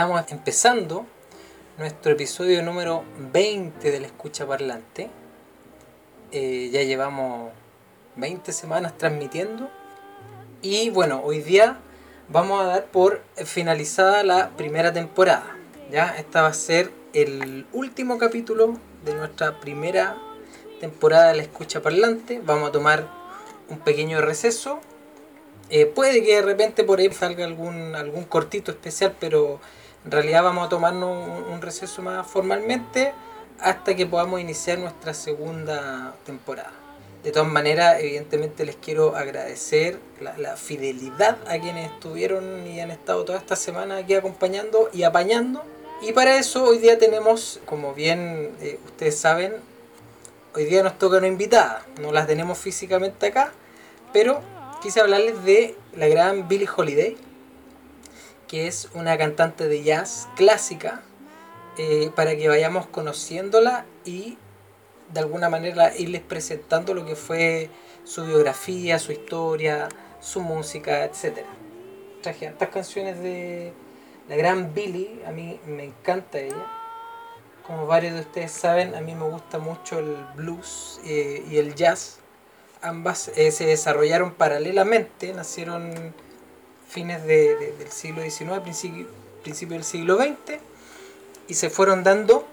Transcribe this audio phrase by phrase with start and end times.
[0.00, 1.04] estamos empezando
[1.76, 3.04] nuestro episodio número
[3.34, 5.10] 20 de la escucha parlante.
[6.32, 7.52] Eh, ya llevamos
[8.16, 9.68] 20 semanas transmitiendo.
[10.62, 11.80] Y bueno, hoy día
[12.30, 15.54] vamos a dar por finalizada la primera temporada.
[15.90, 20.16] Ya, esta va a ser el último capítulo de nuestra primera
[20.80, 22.40] temporada de la escucha parlante.
[22.42, 23.06] Vamos a tomar
[23.68, 24.80] un pequeño receso.
[25.68, 29.60] Eh, puede que de repente por ahí salga algún, algún cortito especial, pero
[30.04, 33.12] en realidad vamos a tomarnos un, receso más formalmente
[33.58, 36.72] hasta que podamos iniciar nuestra segunda temporada.
[37.22, 39.98] De todas maneras, evidentemente les quiero agradecer
[40.38, 45.62] la, fidelidad a quienes estuvieron y han estado toda esta semana aquí acompañando y apañando.
[46.00, 49.56] Y para eso hoy día tenemos, como bien eh, ustedes saben,
[50.54, 51.84] hoy día nos toca una invitada.
[52.00, 53.52] No las tenemos físicamente acá,
[54.14, 54.40] pero
[54.80, 57.18] quise hablarles de la gran Billie Holiday
[58.50, 61.02] que es una cantante de jazz clásica,
[61.78, 64.38] eh, para que vayamos conociéndola y
[65.12, 67.70] de alguna manera irles presentando lo que fue
[68.02, 71.44] su biografía, su historia, su música, etc.
[72.22, 73.72] Traje tantas canciones de
[74.28, 76.66] la gran Billy, a mí me encanta ella.
[77.64, 81.76] Como varios de ustedes saben, a mí me gusta mucho el blues eh, y el
[81.76, 82.18] jazz.
[82.82, 86.14] Ambas eh, se desarrollaron paralelamente, nacieron
[86.90, 89.06] fines del siglo XIX, principio,
[89.42, 90.58] principio del siglo XX,
[91.46, 92.46] y se fueron dando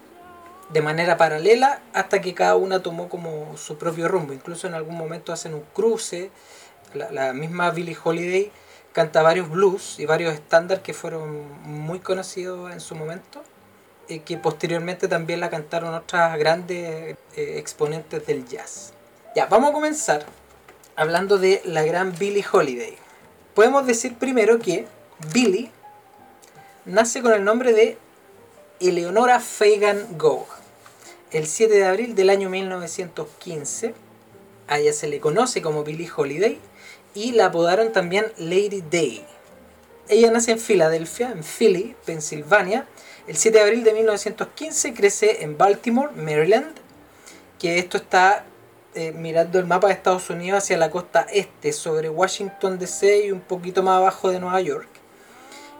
[0.69, 4.33] de manera paralela hasta que cada una tomó como su propio rumbo.
[4.33, 6.29] Incluso en algún momento hacen un cruce.
[6.93, 8.51] La, misma Billie Holiday
[8.93, 13.43] canta varios blues y varios estándares que fueron muy conocidos en su momento,
[14.07, 18.93] y que posteriormente también la cantaron otras grandes eh, exponentes del jazz.
[19.35, 20.25] Ya, vamos a comenzar
[20.95, 22.97] hablando de la gran Billie Holiday
[23.57, 24.85] podemos decir primero que
[25.33, 25.71] Billy
[26.85, 27.97] nace con el nombre de
[28.79, 30.45] Eleonora Fagan Gogh
[31.31, 33.95] el 7 de abril del año 1915.
[34.67, 36.59] A ella se le conoce como Billie Holiday
[37.15, 39.25] y la apodaron también Lady Day.
[40.07, 42.85] Ella nace en Filadelfia, en Philly, Pensilvania,
[43.25, 46.75] el 7 de abril de 1915, crece en Baltimore, Maryland,
[47.57, 48.45] que esto está
[48.95, 53.31] eh, mirando el mapa de Estados Unidos hacia la costa este, sobre Washington DC y
[53.31, 54.89] un poquito más abajo de Nueva York.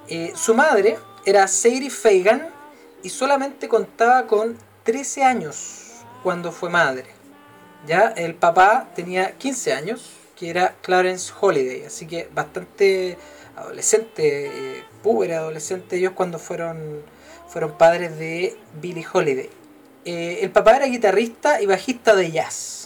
[0.10, 2.48] Eh, su madre era Sadie Fagan
[3.04, 7.06] y solamente contaba con 13 años cuando fue madre.
[7.86, 13.18] Ya el papá tenía 15 años, que era Clarence Holiday, así que bastante
[13.56, 17.02] adolescente, eh, adolescente ellos cuando fueron,
[17.48, 19.50] fueron padres de Billie Holiday.
[20.06, 22.77] Eh, el papá era guitarrista y bajista de jazz.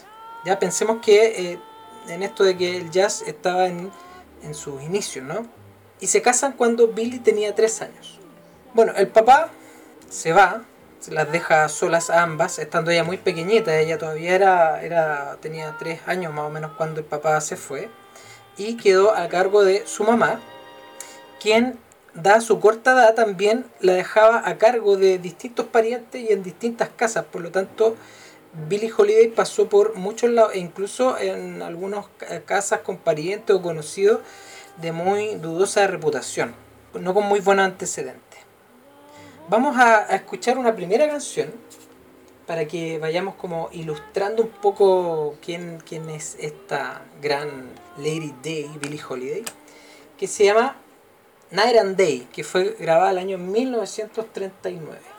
[0.46, 1.60] Ya pensemos que eh,
[2.08, 3.92] en esto de que el jazz estaba en,
[4.44, 5.46] en sus inicios, ¿no?
[6.00, 8.20] Y se casan cuando Billy tenía tres años.
[8.74, 9.52] Bueno, el papá
[10.10, 10.64] se va,
[11.00, 15.76] se las deja solas a ambas, estando ella muy pequeñita, ella todavía era, era, tenía
[15.78, 17.90] tres años más o menos cuando el papá se fue,
[18.58, 20.40] y quedó a cargo de su mamá,
[21.40, 21.80] quien,
[22.14, 26.90] da su corta edad, también la dejaba a cargo de distintos parientes y en distintas
[26.90, 27.96] casas, por lo tanto,
[28.54, 32.06] Billie Holiday pasó por muchos lados, e incluso en algunas
[32.46, 34.20] casas con parientes o conocidos
[34.78, 36.54] de muy dudosa reputación,
[36.94, 38.40] no con muy buenos antecedentes.
[39.48, 41.52] Vamos a, escuchar una primera canción
[42.46, 49.02] para que vayamos como ilustrando un poco quién, quién es esta gran Lady Day, Billie
[49.08, 49.44] Holiday,
[50.18, 50.76] que se llama
[51.52, 55.11] Night and Day, que fue grabada el año 1939.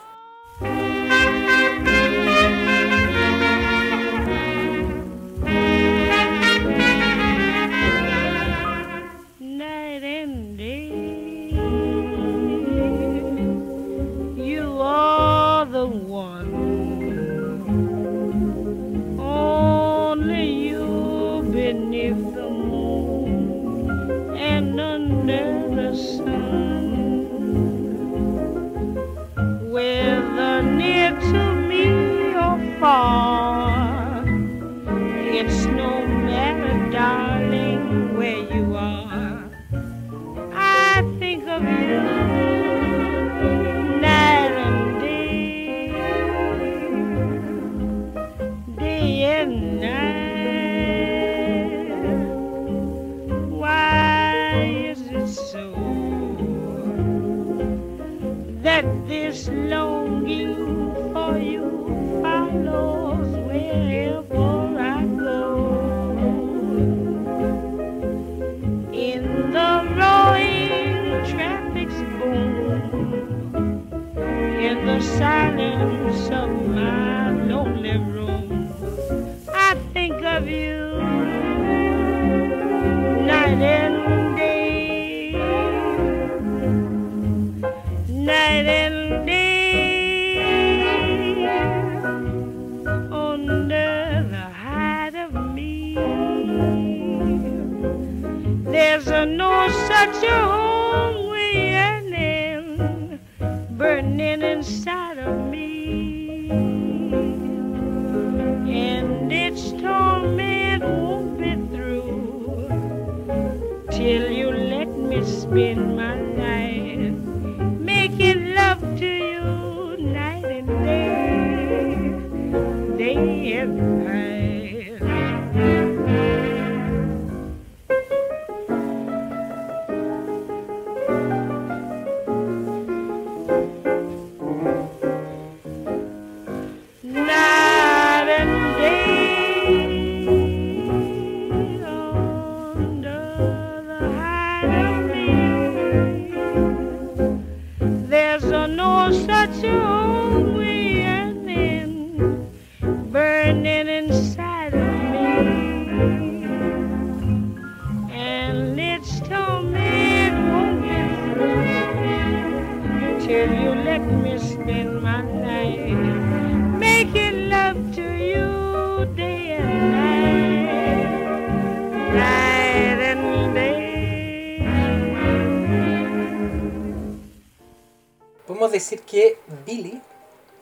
[179.07, 180.01] Que Billy,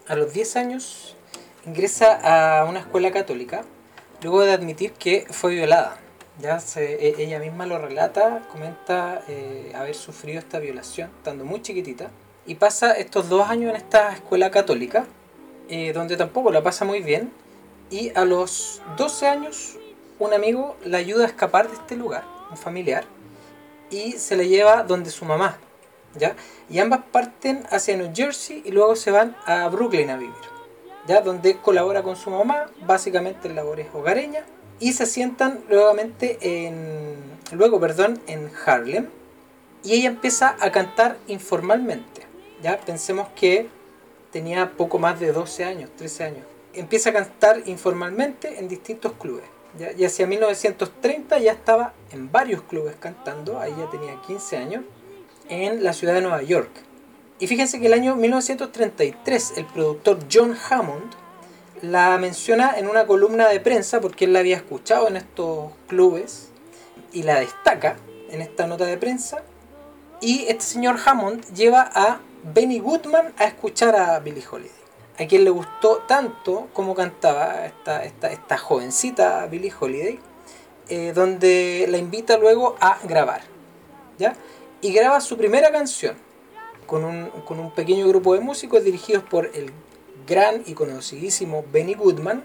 [0.09, 1.17] a los 10 años,
[1.67, 3.63] ingresa a una escuela católica
[4.23, 5.97] luego de admitir que fue violada.
[6.41, 12.11] Ya e- ella misma lo relata, comenta eh, haber sufrido esta violación estando muy chiquitita.
[12.47, 15.07] Y pasa estos dos años en esta escuela católica
[15.69, 17.33] eh, donde tampoco la pasa muy bien.
[17.91, 19.77] Y a los 12 años
[20.19, 23.05] un amigo la ayuda a escapar de este lugar, un familiar,
[23.91, 25.59] y se la lleva donde su mamá,
[26.15, 26.37] ¿ya?
[26.69, 30.35] Y ambas parten hacia New Jersey y luego se van a Brooklyn a vivir,
[31.07, 31.21] ¿ya?
[31.21, 34.45] Donde colabora con su mamá, básicamente en labores hogareñas,
[34.79, 37.17] y se asientan nuevamente en,
[37.53, 39.09] luego, perdón, en Harlem,
[39.83, 42.23] y ella empieza a cantar informalmente,
[42.63, 42.79] ¿ya?
[42.79, 43.69] Pensemos que
[44.31, 46.47] tenía poco más de 12 años, 13 años.
[46.73, 49.45] Empieza a cantar informalmente en distintos clubes.
[49.79, 49.93] ¿ya?
[49.93, 54.85] Y hacia 1930 ya estaba en varios clubes cantando, ahí ya tenía 15 años,
[55.51, 56.71] en la ciudad de Nueva York.
[57.39, 61.13] Y fíjense que el año 1933 el productor John Hammond
[61.83, 66.51] la menciona en una columna de prensa porque él la había escuchado en estos clubes
[67.13, 67.97] y la destaca
[68.31, 69.43] en esta nota de prensa.
[70.21, 74.71] Y este señor Hammond lleva a Benny Goodman a escuchar a Billie Holiday.
[75.19, 80.19] A quien le gustó tanto como cantaba esta, esta, esta jovencita Billie Holiday,
[80.89, 83.43] eh, donde la invita luego a grabar.
[84.19, 84.35] ¿ya?
[84.83, 86.17] Y graba su primera canción
[86.87, 89.71] con un, con un pequeño grupo de músicos dirigidos por el
[90.27, 92.45] gran y conocidísimo Benny Goodman,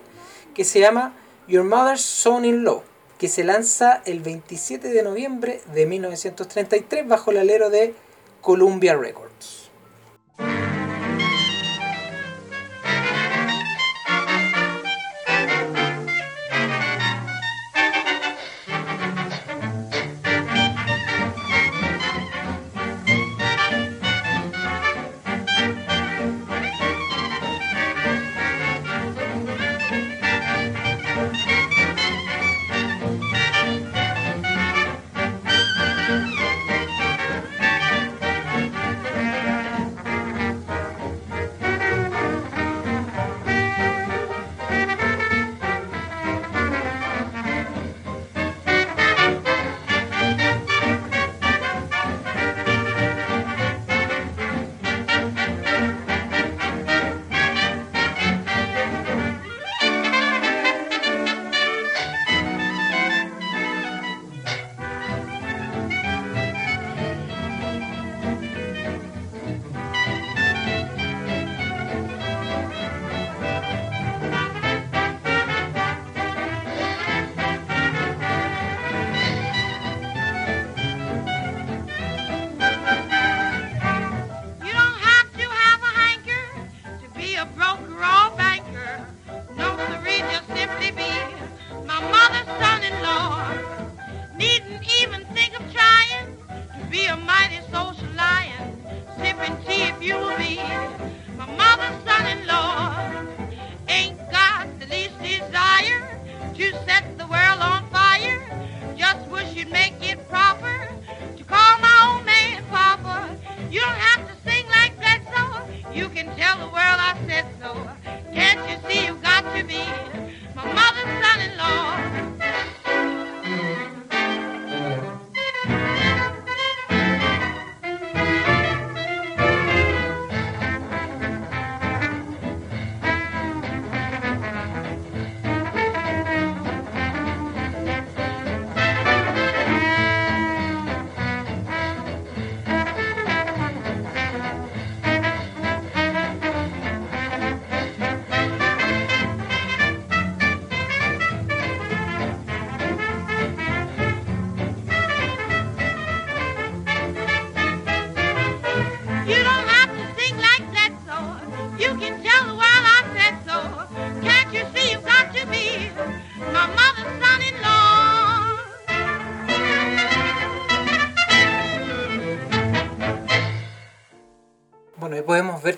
[0.53, 1.15] que se llama
[1.47, 2.83] Your Mother's Son-in-Law,
[3.17, 7.93] que se lanza el 27 de noviembre de 1933 bajo el alero de
[8.41, 9.24] Columbia Records.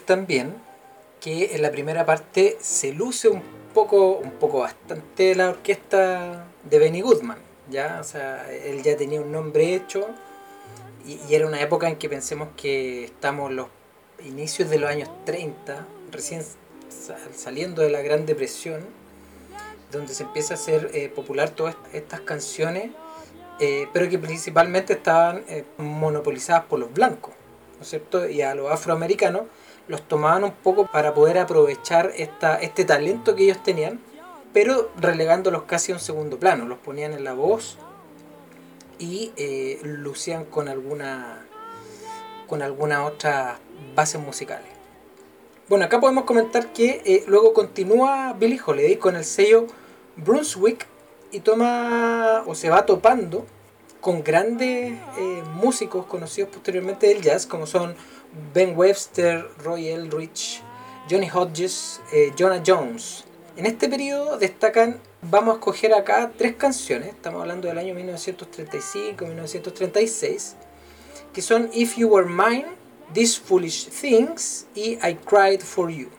[0.08, 0.56] También
[1.22, 3.44] que en la primera parte se luce un
[3.76, 7.38] poco, un poco bastante la orquesta de Benny Goodman,
[7.70, 8.00] ¿ya?
[8.02, 10.08] O sea, él ya tenía un nombre hecho
[11.06, 13.68] y, y era una época en que pensemos que estamos los
[14.26, 18.82] inicios de los años 30, recién sa- saliendo de la Gran Depresión,
[19.92, 22.92] donde se empieza a hacer eh, popular todas estas canciones,
[23.60, 27.34] eh, pero que principalmente estaban eh, monopolizadas por los blancos,
[27.78, 28.28] ¿no es cierto?
[28.28, 29.44] Y a los afroamericanos
[29.88, 34.00] los tomaban un poco para poder aprovechar esta, este talento que ellos tenían,
[34.54, 37.78] pero relegándolos casi a un segundo plano, los ponían en la voz
[39.00, 41.46] y eh, lucían con alguna
[42.48, 43.60] con alguna otra
[43.94, 44.68] bases musicales.
[45.68, 49.68] Bueno, acá podemos comentar que eh, luego continúa Billie Holiday con el sello
[50.16, 50.88] Brunswick
[51.32, 53.46] y toma o se va topando
[54.00, 57.96] con grandes eh, músicos conocidos posteriormente del jazz como son
[58.54, 60.62] Ben Webster, Roy Eldridge,
[61.10, 63.24] Johnny Hodges, eh, Jonah Jones.
[63.56, 70.56] En este periodo destacan, vamos a escoger acá tres canciones, estamos hablando del año 1935-1936,
[71.34, 72.68] que son If You Were Mine,
[73.14, 76.10] These Foolish Things y I Cried For You.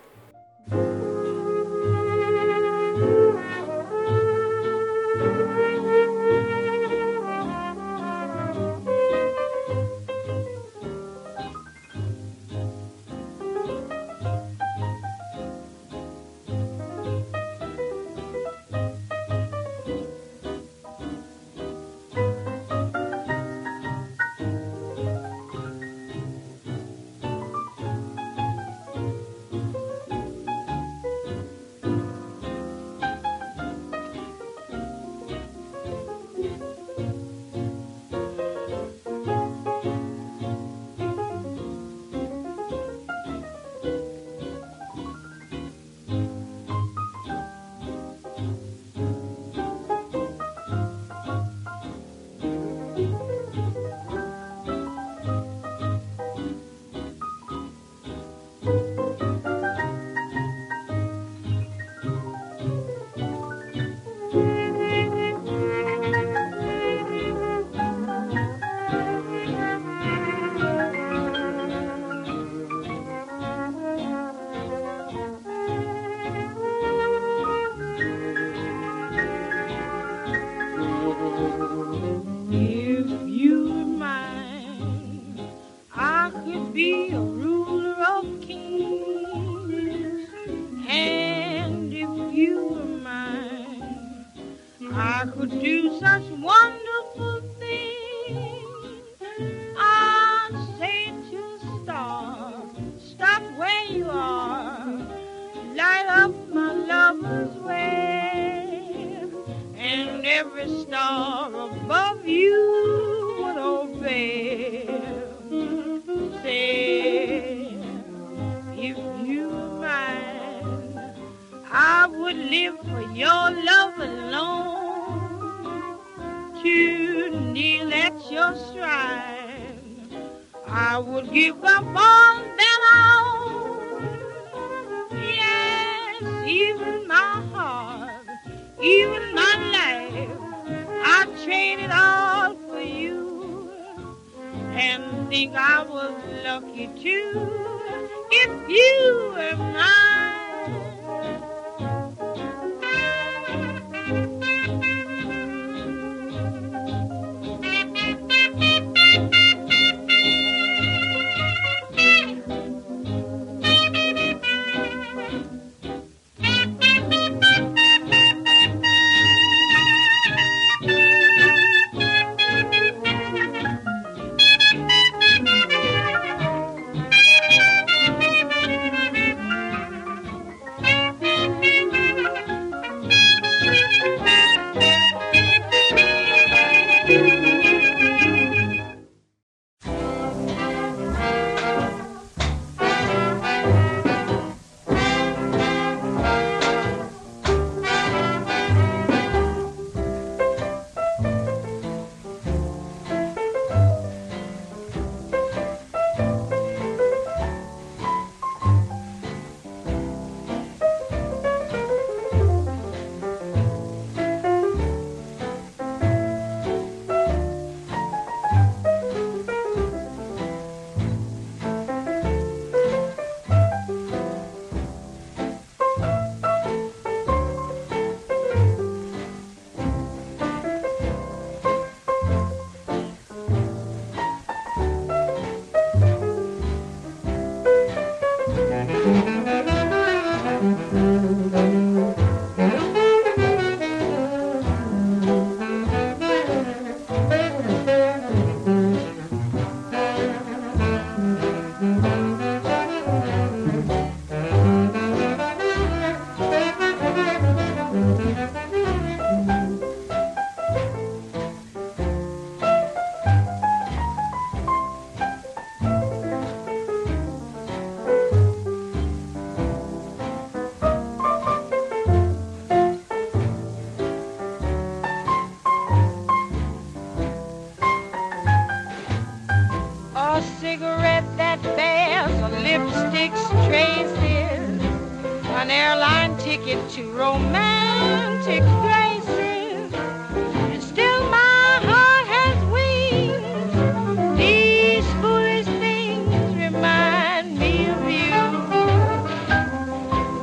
[286.99, 294.37] to romantic places, and still my heart has wings.
[294.37, 298.43] These foolish things remind me of you.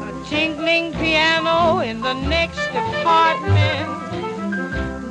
[0.07, 3.87] A tinkling piano in the next apartment.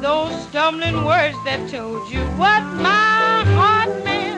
[0.01, 4.34] Those stumbling words that told you what my heart meant.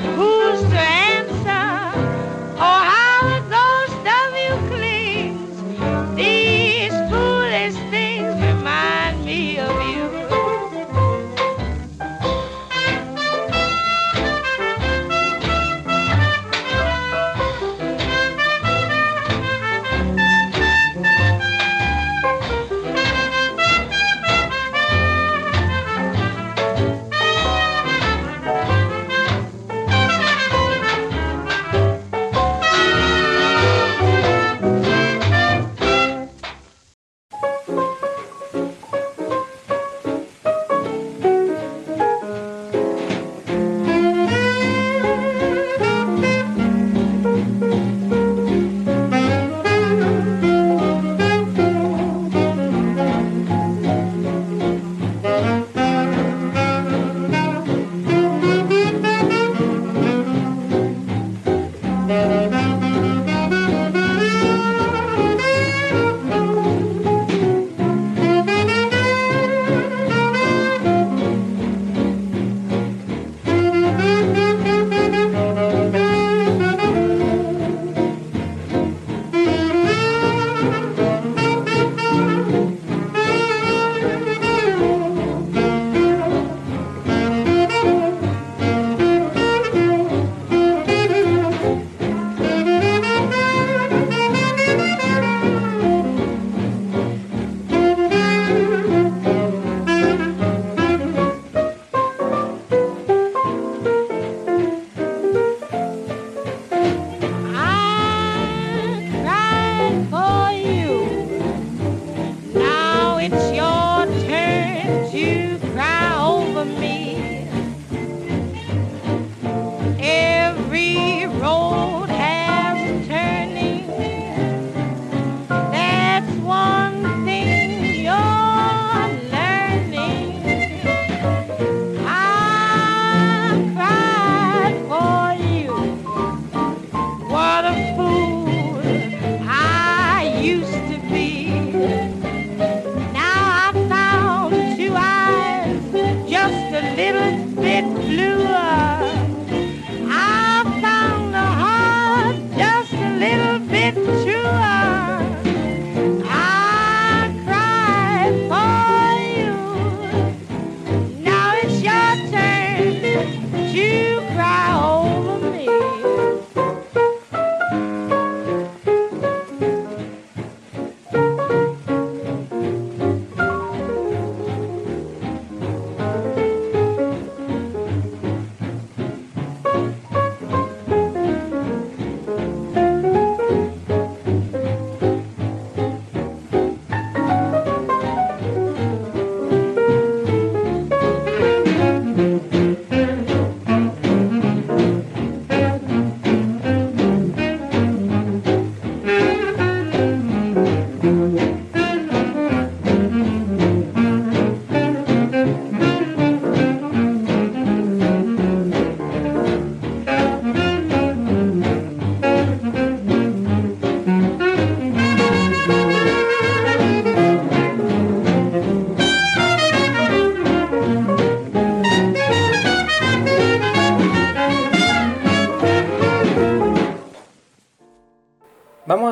[0.00, 0.97] But who's to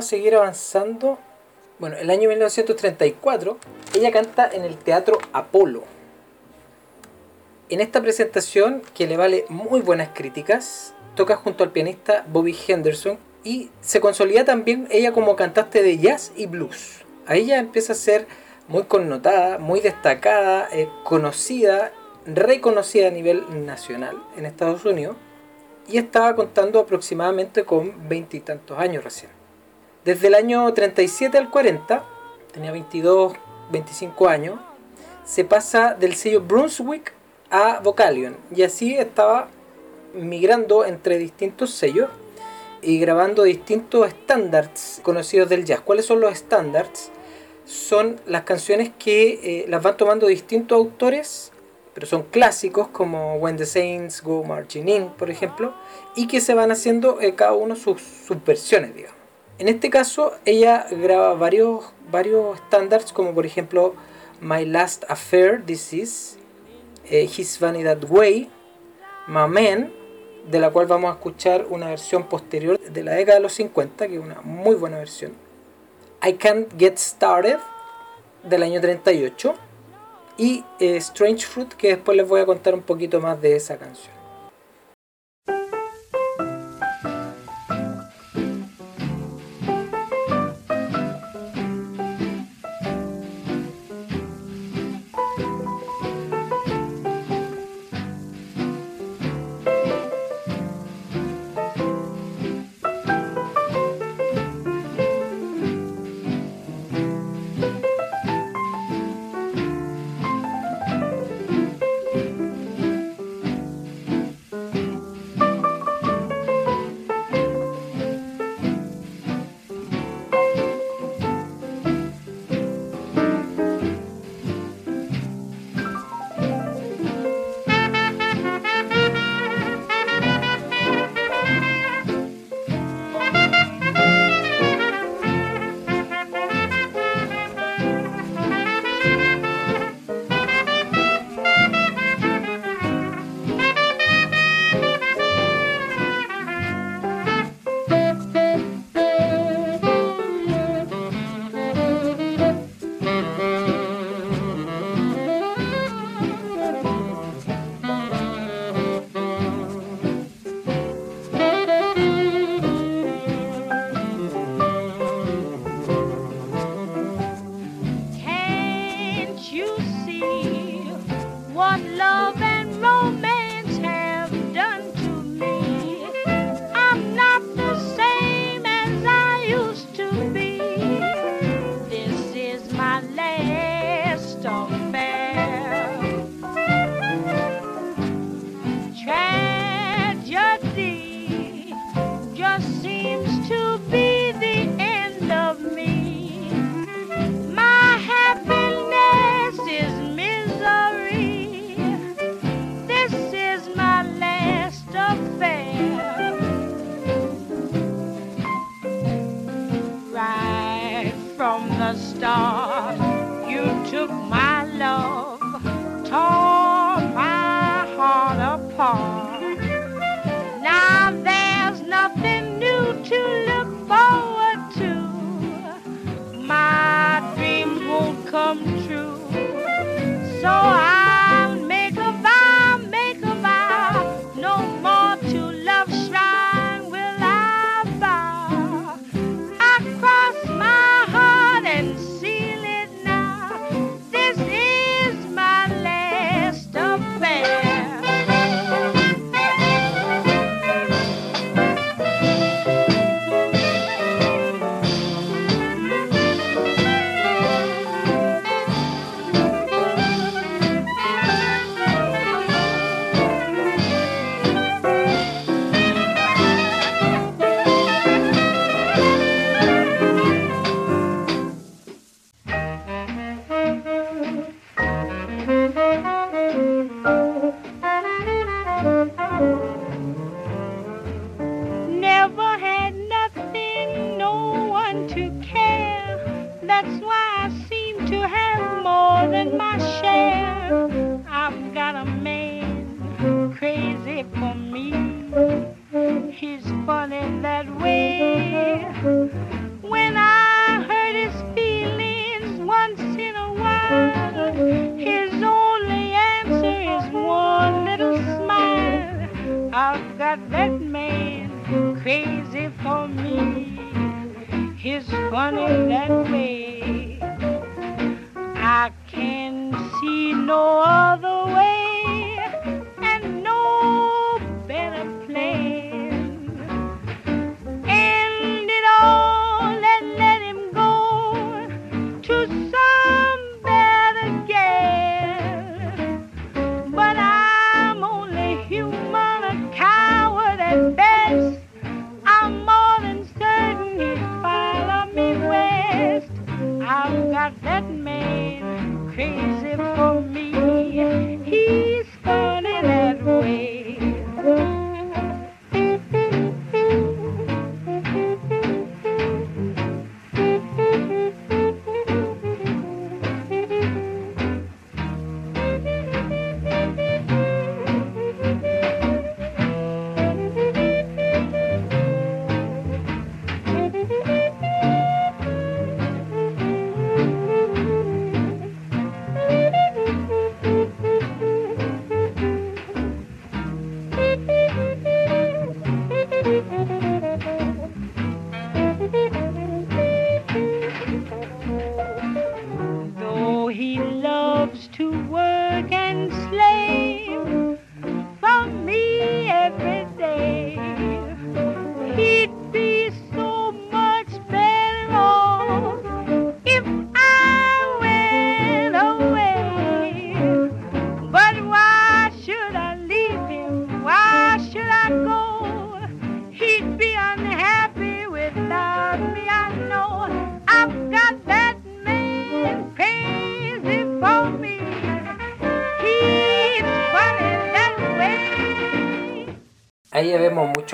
[0.07, 1.19] seguir avanzando.
[1.79, 3.59] Bueno, el año 1934
[3.95, 5.85] ella canta en el Teatro Apolo.
[7.69, 13.19] En esta presentación, que le vale muy buenas críticas, toca junto al pianista Bobby Henderson
[13.43, 17.05] y se consolida también ella como cantante de jazz y blues.
[17.27, 18.27] A ella empieza a ser
[18.69, 21.93] muy connotada, muy destacada, eh, conocida,
[22.25, 25.17] reconocida a nivel nacional en Estados Unidos
[25.89, 29.36] y estaba contando aproximadamente con veintitantos años recién.
[30.07, 32.05] Desde el año 37 al 40,
[32.53, 33.33] tenía 22,
[33.73, 34.61] 25 años,
[35.25, 37.13] se pasa del sello Brunswick
[37.51, 39.49] a Vocalion y así estaba
[40.15, 42.09] migrando entre distintos sellos
[42.83, 45.81] y grabando distintos estándares conocidos del jazz.
[45.81, 47.11] ¿Cuáles son los estándares?
[47.65, 51.51] Son las canciones que eh, las van tomando distintos autores,
[51.95, 55.75] pero son clásicos como When the Saints Go Marching In, por ejemplo,
[56.15, 59.16] y que se van haciendo eh, cada uno sus, sus versiones, digamos.
[59.59, 63.95] En este caso, ella graba varios, varios estándares, como por ejemplo
[64.41, 66.39] My Last Affair, This Is,
[67.07, 68.51] eh, His That Way,
[69.29, 69.93] My Man,
[70.51, 74.09] de la cual vamos a escuchar una versión posterior de la década de los 50,
[74.09, 75.33] que es una muy buena versión.
[76.23, 77.59] I Can't Get Started,
[78.43, 79.55] del año 38,
[80.37, 83.79] y eh, Strange Fruit, que después les voy a contar un poquito más de esa
[83.79, 84.16] canción.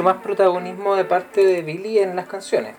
[0.03, 2.75] Más protagonismo de parte de Billy en las canciones.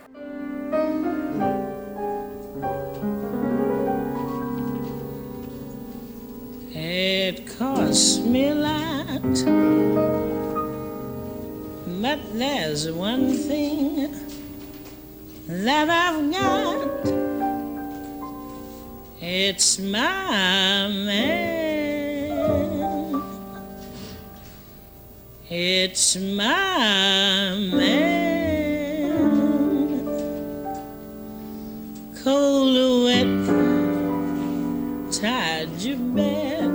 [12.04, 14.12] But there's one thing
[15.48, 17.08] that I've got.
[19.22, 21.33] It's my.
[25.66, 27.96] It's my man.
[32.22, 33.32] Cold wet,
[35.10, 36.70] tied your bed.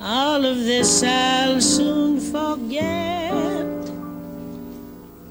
[0.00, 3.66] All of this I'll soon forget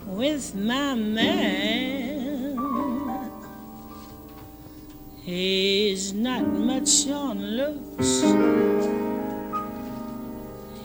[0.05, 2.59] with my man.
[5.23, 8.72] He's not much on looks.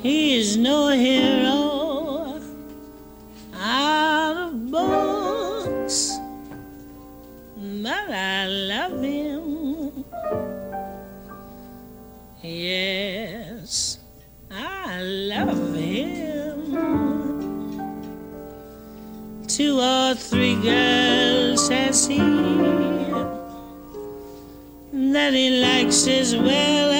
[0.09, 2.40] He's no hero
[3.55, 6.16] out of books,
[7.83, 10.07] but I love him.
[12.42, 13.99] Yes,
[14.51, 16.73] I love him.
[19.47, 22.16] Two or three girls has he
[25.12, 26.97] that he likes as well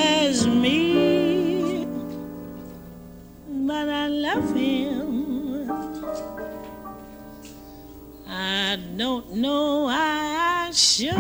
[8.71, 11.15] I don't know I should.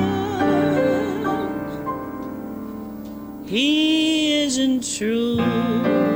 [3.46, 6.07] He isn't true.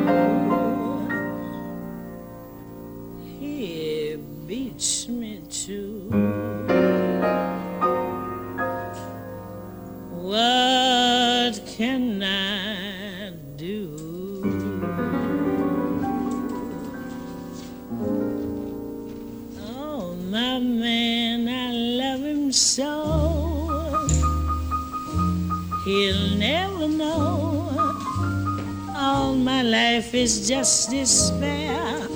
[30.12, 32.06] Life is just despair.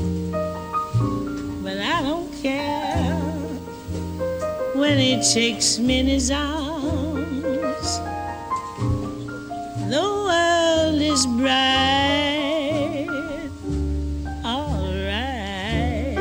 [1.63, 3.15] But I don't care
[4.75, 8.01] when he takes me in his arms.
[9.89, 13.07] The world is bright,
[14.45, 16.17] all right.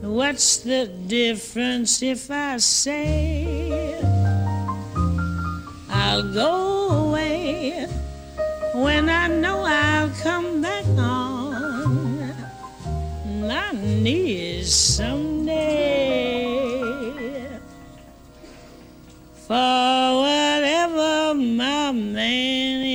[0.00, 4.00] What's the difference if I say
[5.90, 7.86] I'll go away
[8.82, 12.34] when I know I'll come back on
[13.40, 16.44] my knees someday?
[19.46, 22.85] For whatever my man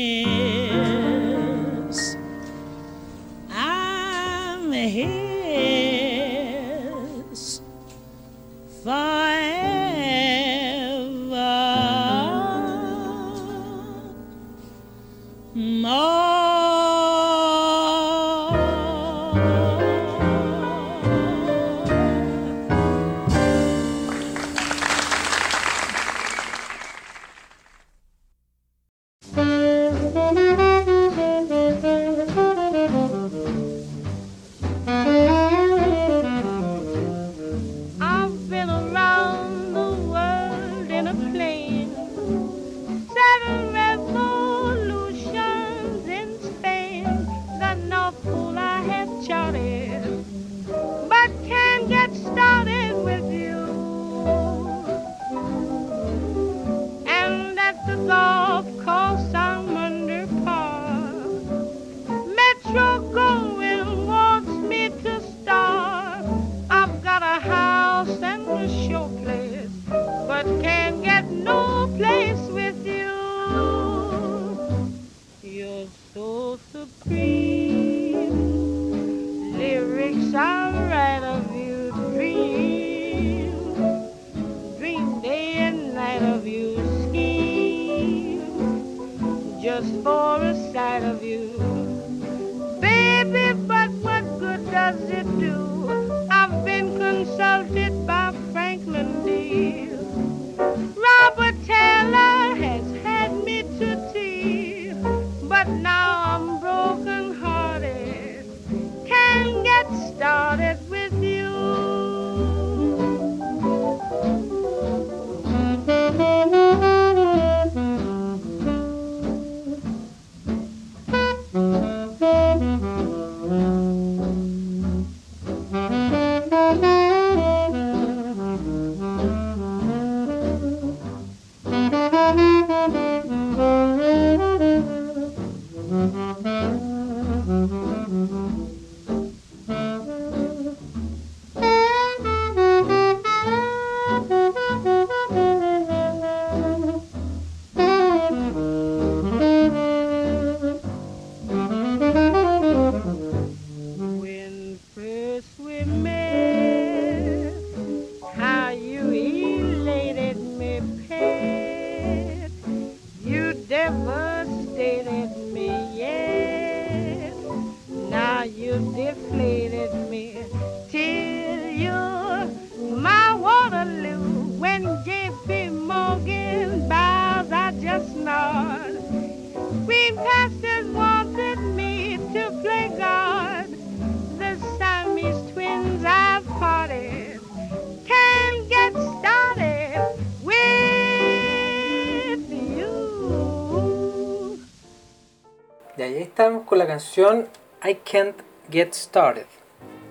[196.02, 197.48] Y ahí estamos con la canción
[197.88, 198.36] I Can't
[198.72, 199.46] Get Started.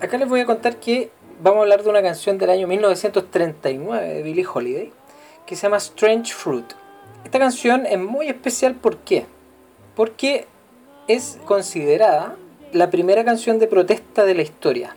[0.01, 1.11] Acá les voy a contar que
[1.43, 4.93] vamos a hablar de una canción del año 1939 de Billie Holiday
[5.45, 6.74] que se llama Strange Fruit.
[7.24, 9.26] Esta canción es muy especial ¿por qué?
[9.97, 10.47] Porque
[11.09, 12.36] es considerada
[12.70, 14.95] la primera canción de protesta de la historia.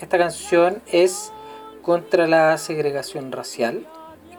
[0.00, 1.32] Esta canción es
[1.82, 3.86] contra la segregación racial,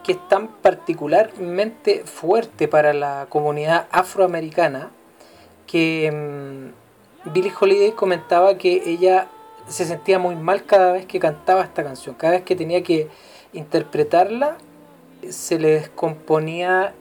[0.04, 4.91] que es tan particularmente fuerte para la comunidad afroamericana
[5.68, 9.28] que mm, Billie Holiday comentaba que ella
[9.68, 13.07] se sentía muy mal cada vez que cantaba esta canción, cada vez que tenía que
[13.53, 14.57] interpretarla
[15.30, 16.93] se le descomponía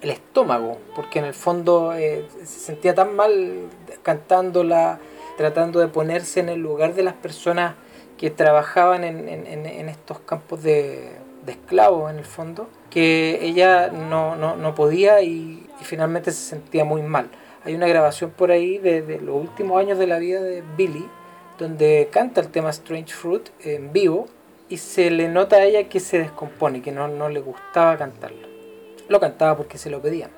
[0.00, 3.62] el estómago, porque en el fondo eh, se sentía tan mal
[4.04, 5.00] cantándola,
[5.36, 7.74] tratando de ponerse en el lugar de las personas
[8.16, 11.10] que trabajaban en, en- en- estos campos de,
[11.44, 16.84] de esclavos en el fondo, que ella no, no- no podía y finalmente se sentía
[16.84, 17.28] muy mal.
[17.64, 21.08] Hay una grabación por ahí de, los últimos años de la vida de Billy,
[21.58, 24.28] donde canta el tema Strange Fruit en vivo
[24.68, 28.46] y se le nota a ella que se descompone, que no, no le gustaba cantarlo.
[29.08, 30.37] Lo cantaba porque se lo pedían.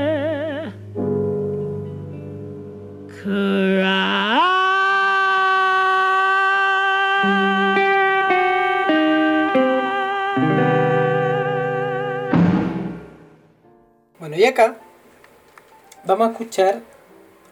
[16.03, 16.81] vamos a escuchar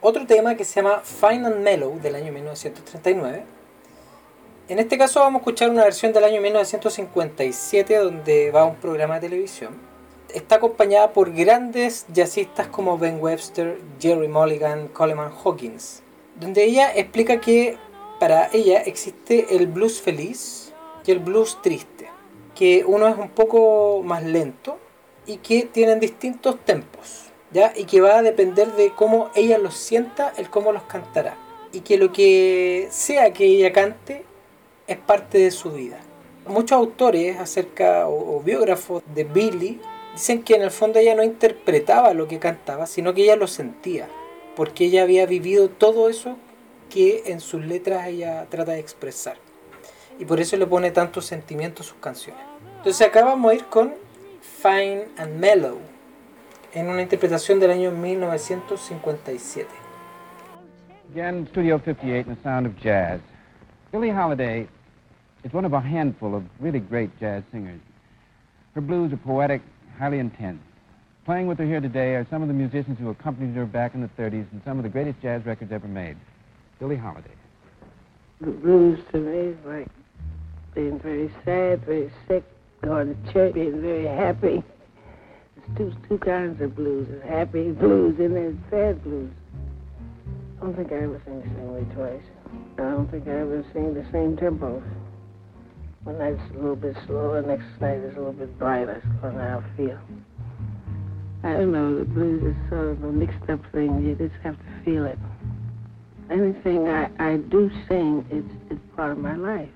[0.02, 3.44] otro tema que se llama Fine and Mellow del año 1939.
[4.70, 9.16] En este caso vamos a escuchar una versión del año 1957 donde va un programa
[9.16, 9.78] de televisión.
[10.34, 16.02] Está acompañada por grandes jazzistas como Ben Webster, Jerry Mulligan, Coleman Hawkins,
[16.40, 17.78] donde ella explica que
[18.20, 20.74] para ella existe el blues feliz
[21.06, 22.10] y el blues triste,
[22.54, 24.78] que uno es un poco más lento
[25.26, 27.74] y que tienen distintos tempos, ¿ya?
[27.76, 31.38] Y que va a depender de cómo ella los sienta, el cómo los cantará.
[31.72, 34.26] Y que lo que sea que ella cante
[34.88, 36.00] es parte de su vida.
[36.48, 39.80] Muchos autores acerca o, o biógrafos de Billy
[40.14, 43.48] dicen que en el fondo ella no interpretaba lo que cantaba, sino que ella lo
[43.48, 44.08] sentía,
[44.56, 46.38] porque ella había vivido todo eso
[46.90, 49.38] que en sus letras ella trata de expresar.
[50.18, 52.44] Y por eso le pone tanto sentimiento a sus canciones.
[52.78, 53.94] Entonces acá vamos a ir con
[54.62, 55.78] Fine and Mellow,
[56.74, 59.68] en una interpretación del año 1957.
[61.12, 63.20] Again, Studio 58 and the sound of jazz.
[63.92, 64.68] Billie Holiday
[65.44, 67.82] is one of a handful of really great jazz singers.
[68.76, 69.62] Her blues are poetic,
[69.98, 70.60] highly intense.
[71.26, 74.02] Playing with her here today are some of the musicians who accompanied her back in
[74.02, 76.18] the 30s and some of the greatest jazz records ever made.
[76.80, 77.30] Billie Holiday.
[78.42, 79.88] The blues to me is like
[80.76, 82.44] being very sad, very sick,
[82.82, 84.64] going to church, being very happy.
[85.78, 87.08] There's two, kinds of blues.
[87.10, 89.32] There's happy blues and there's sad blues.
[90.58, 92.24] I don't think I ever sing the same way twice.
[92.78, 94.84] I don't think I ever sing the same tempo.
[96.04, 99.02] One night's a little bit slower, next night is a little bit brighter.
[99.22, 100.00] That's how I feel.
[101.44, 104.06] I don't know, the blues is sort of a mixed up thing.
[104.06, 105.18] You just have to feel it.
[106.30, 109.70] Anything I, I do sing, it's, it's part of my life.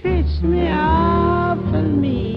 [0.00, 2.33] Treats me awful mean.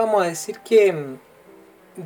[0.00, 1.18] Vamos a decir que mm,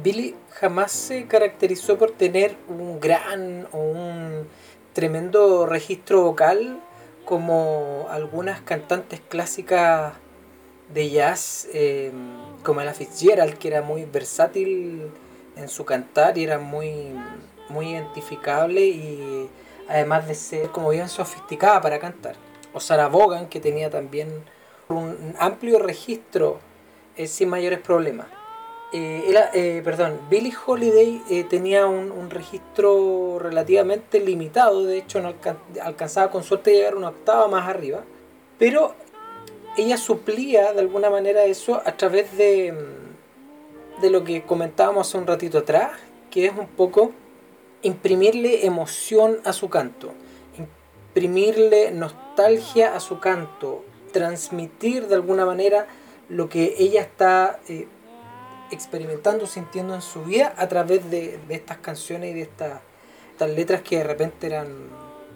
[0.02, 4.48] Billy jamás se caracterizó por tener un gran o un
[4.92, 6.80] tremendo registro vocal
[7.24, 10.14] como algunas cantantes clásicas
[10.92, 12.12] de jazz, eh,
[12.62, 15.10] como la Fitzgerald, que era muy versátil
[15.56, 17.14] en su cantar y era muy,
[17.68, 19.48] muy identificable y
[19.88, 22.34] además de ser como bien sofisticada para cantar.
[22.72, 24.44] O Sarah Vaughan, que tenía también
[24.88, 26.58] un amplio registro
[27.16, 28.26] eh, sin mayores problemas.
[28.92, 35.30] Eh, eh, perdón, Billie Holiday eh, tenía un, un registro relativamente limitado, de hecho no
[35.30, 38.04] alcan- alcanzaba con suerte llegar una octava más arriba,
[38.56, 38.94] pero
[39.76, 45.18] ella suplía de alguna manera eso a través de, mm, de lo que comentábamos hace
[45.18, 45.90] un ratito atrás,
[46.30, 47.10] que es un poco
[47.82, 50.12] imprimirle emoción a su canto,
[50.56, 55.88] imprimirle nostalgia a su canto, transmitir de alguna manera
[56.28, 57.86] lo que ella está eh,
[58.70, 62.80] experimentando, sintiendo en su vida a través de, estas canciones y de estas,
[63.32, 64.88] estas letras que de repente eran,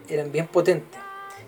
[0.09, 1.01] eran bien potentes.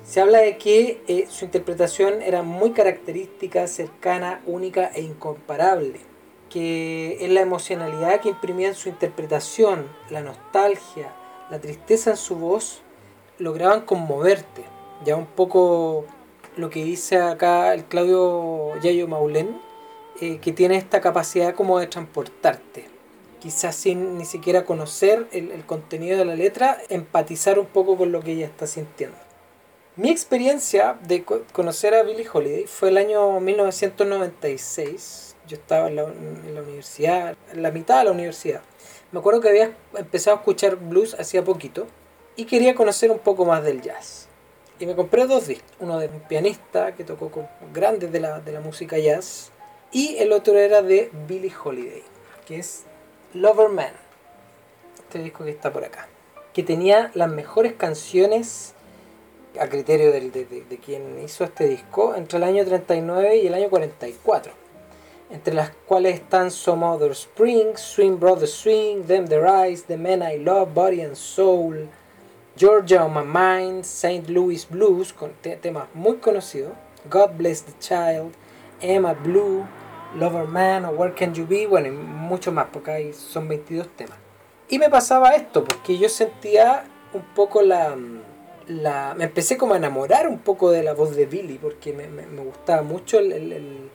[0.02, 6.00] Se habla de que eh, su interpretación era muy característica, cercana, única e incomparable.
[6.48, 11.14] Que es la emocionalidad que imprimía en su interpretación, la nostalgia,
[11.50, 12.82] la tristeza en su voz,
[13.38, 14.64] lograban conmoverte.
[15.04, 16.06] Ya un poco
[16.56, 19.60] lo que dice acá el Claudio Yayo Maulén,
[20.20, 22.86] eh, que tiene esta capacidad como de transportarte.
[23.40, 28.20] Quizás sin ni siquiera conocer el, contenido de la letra, empatizar un poco con lo
[28.20, 29.16] que ella está sintiendo.
[29.96, 35.36] Mi experiencia de co- conocer a Billie Holiday fue el año 1996.
[35.48, 38.60] Yo estaba en la, en la universidad, en la mitad de la universidad.
[39.12, 41.86] Me acuerdo que había empezado a escuchar blues hacía poquito
[42.36, 44.28] y quería conocer un poco más del jazz.
[44.80, 45.70] Y me compré dos discos.
[45.78, 49.50] Uno de un pianista que tocó con grandes de la, de la música jazz.
[49.92, 52.02] Y el otro era de Billie Holiday,
[52.46, 52.84] que es
[53.34, 53.92] Lover Man.
[54.98, 56.08] Este disco que está por acá.
[56.52, 58.74] Que tenía las mejores canciones
[59.60, 63.68] a criterio de, de- quien hizo este disco entre el año 39 y el año
[63.68, 64.52] 44.
[65.30, 70.22] Entre las cuales están Some Other Spring, Swing Brother Swing, Them the Rise, The Man
[70.22, 71.88] I Love, Body and Soul,
[72.56, 74.28] Georgia on My Mind, St.
[74.28, 75.32] Louis Blues, con
[75.94, 76.72] muy conocidos,
[77.08, 78.32] God Bless the Child,
[78.80, 79.66] Emma Blue,
[80.16, 83.88] Lover Man o Where Can You Be, bueno, y mucho más, porque ahí son 22
[83.96, 84.18] temas.
[84.68, 87.96] Y me pasaba esto, porque yo sentía un poco la,
[88.68, 89.14] la...
[89.16, 92.26] Me empecé como a enamorar un poco de la voz de Billy, porque me, me-
[92.26, 93.90] me gustaba mucho el,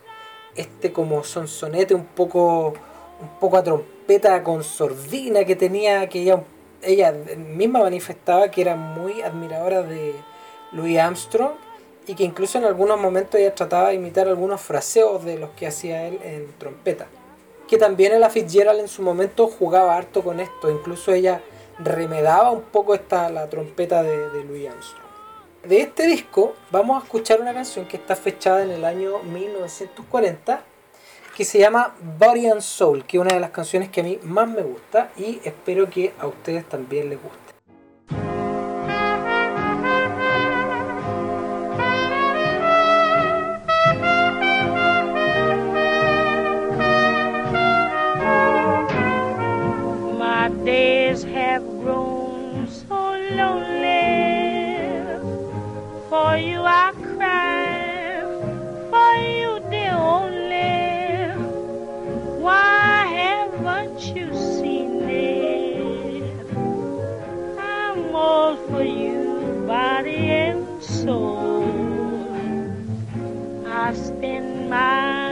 [0.56, 2.74] este como sonsonete un poco,
[3.22, 6.43] un poco a trompeta con sordina que tenía, que ella,
[6.86, 10.15] ella misma manifestaba que era muy admiradora de
[10.71, 11.53] Louis Armstrong
[12.07, 15.67] y que incluso en algunos momentos ella trataba de imitar algunos fraseos de los que
[15.67, 17.07] hacía él en trompeta.
[17.67, 21.41] Que también Ella Fitzgerald en su momento jugaba harto con esto, incluso ella
[21.79, 25.05] remedaba un poco esta, la trompeta de, de Louis Armstrong.
[25.63, 30.63] De este disco vamos a escuchar una canción que está fechada en el año 1940
[31.36, 34.17] que se llama Body and Soul, que es una de las canciones que a mí
[34.23, 37.44] más me gusta y espero que a ustedes también les guste.
[68.70, 71.64] for you, body and soul.
[73.68, 75.24] I spend my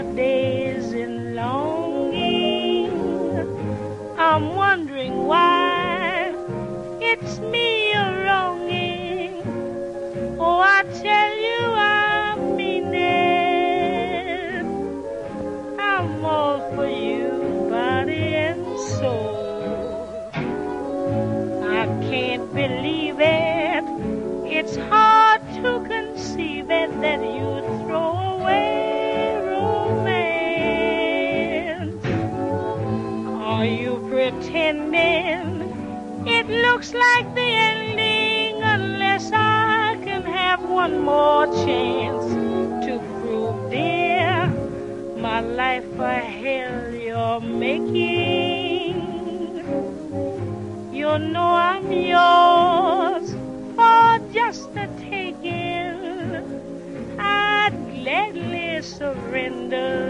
[41.04, 42.28] more chance
[42.86, 44.47] to prove, dear,
[45.18, 48.95] my life a hell you're making.
[50.93, 53.32] You know I'm yours
[53.76, 56.39] for just the taking.
[57.20, 60.03] I'd gladly surrender.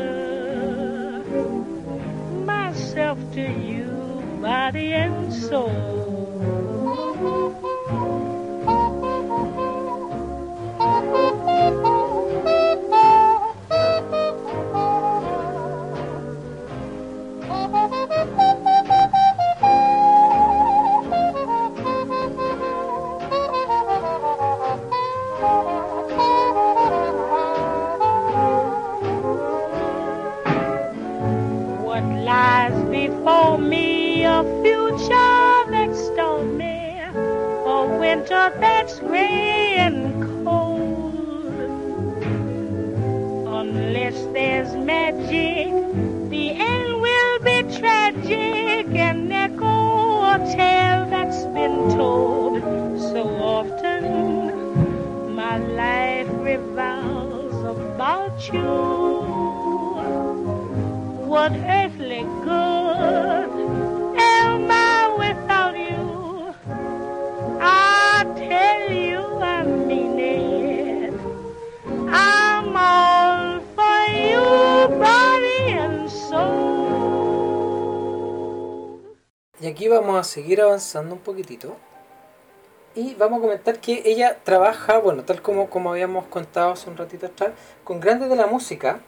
[80.24, 81.76] A seguir avanzando un poquitito.
[82.96, 86.98] Y vamos a comentar que ella trabaja, bueno, tal como, como habíamos contado hace un
[86.98, 87.52] ratito atrás,
[87.84, 89.02] con grandes de la música,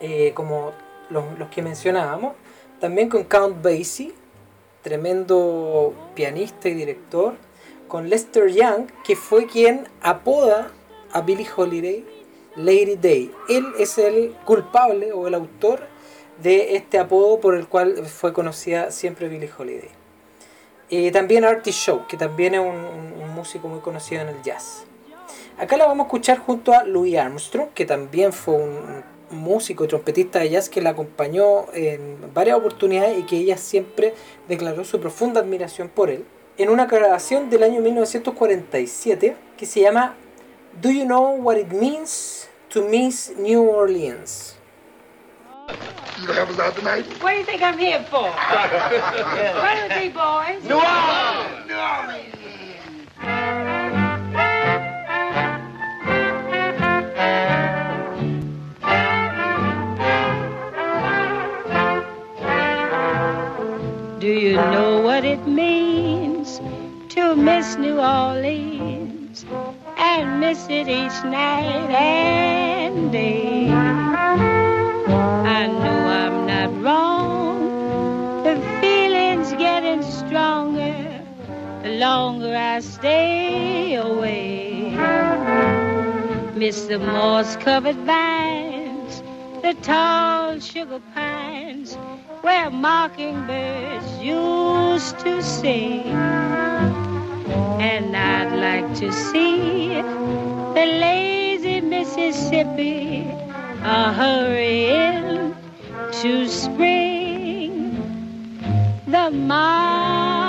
[0.00, 0.72] eh, como
[1.08, 2.34] los, los que mencionábamos.
[2.80, 4.12] También con Count Basie,
[4.82, 7.34] tremendo pianista y director.
[7.88, 10.70] Con Lester Young, que fue quien apoda
[11.12, 12.04] a Billie Holiday
[12.56, 13.32] Lady Day.
[13.48, 15.80] Él es el culpable o el autor
[16.42, 19.90] de este apodo por el cual fue conocida siempre Billie Holiday.
[20.90, 24.84] Eh, también Artie Shaw, que también es un- un músico muy conocido en el jazz.
[25.58, 29.88] Acá la vamos a escuchar junto a Louis Armstrong, que también fue un músico y
[29.88, 34.14] trompetista de jazz que la acompañó en varias oportunidades y que ella siempre
[34.48, 36.24] declaró su profunda admiración por él.
[36.58, 40.16] En una grabación del año 1947 que se llama
[40.82, 44.56] Do You Know What It Means to Miss New Orleans?
[46.20, 47.06] You gonna help us out tonight?
[47.22, 48.30] What do you think I'm here for?
[48.30, 50.62] What with me, boys?
[50.68, 51.66] New Orleans!
[51.68, 52.40] New Orleans!
[64.20, 66.60] Do you know what it means
[67.14, 69.46] to miss New Orleans
[69.96, 72.49] and miss it each night
[82.00, 84.96] longer I stay away.
[86.54, 89.22] Miss the moss covered vines,
[89.60, 91.96] the tall sugar pines
[92.40, 96.06] where mockingbirds used to sing.
[97.90, 100.00] And I'd like to see
[100.78, 103.28] the lazy Mississippi
[103.84, 105.54] a hurrying
[106.22, 107.70] to spring.
[109.06, 110.39] The the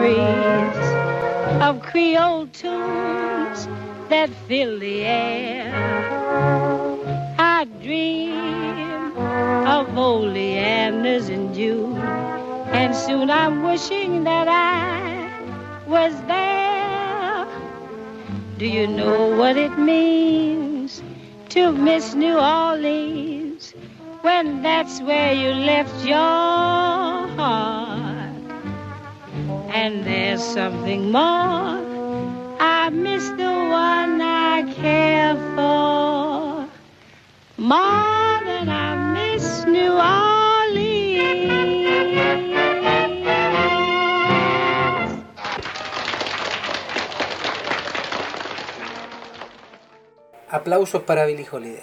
[0.00, 3.68] memories of Creole tunes
[4.08, 5.72] that fill the air.
[7.38, 9.16] I dream
[9.66, 15.30] of oleanders in June, and soon I'm wishing that I
[15.86, 17.46] was there.
[18.58, 21.02] Do you know what it means
[21.50, 23.74] to miss New Orleans
[24.22, 26.16] when that's where you left your
[27.36, 27.87] heart?
[29.68, 31.78] And there's something more.
[32.58, 36.66] I miss the one I care for
[37.58, 40.38] more than I miss New Orleans.
[50.50, 51.82] Aplausos para Billie Holiday.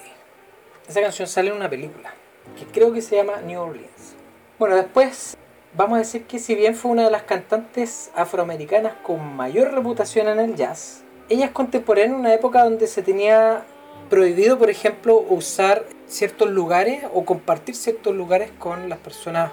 [0.87, 2.13] Esa canción sale en una película
[2.57, 4.15] que creo que se llama New Orleans.
[4.57, 5.37] Bueno, después
[5.75, 10.27] vamos a decir que si bien fue una de las cantantes afroamericanas con mayor reputación
[10.27, 13.63] en el jazz, ella es contemporánea en una época donde se tenía
[14.09, 19.51] prohibido, por ejemplo, usar ciertos lugares o compartir ciertos lugares con las personas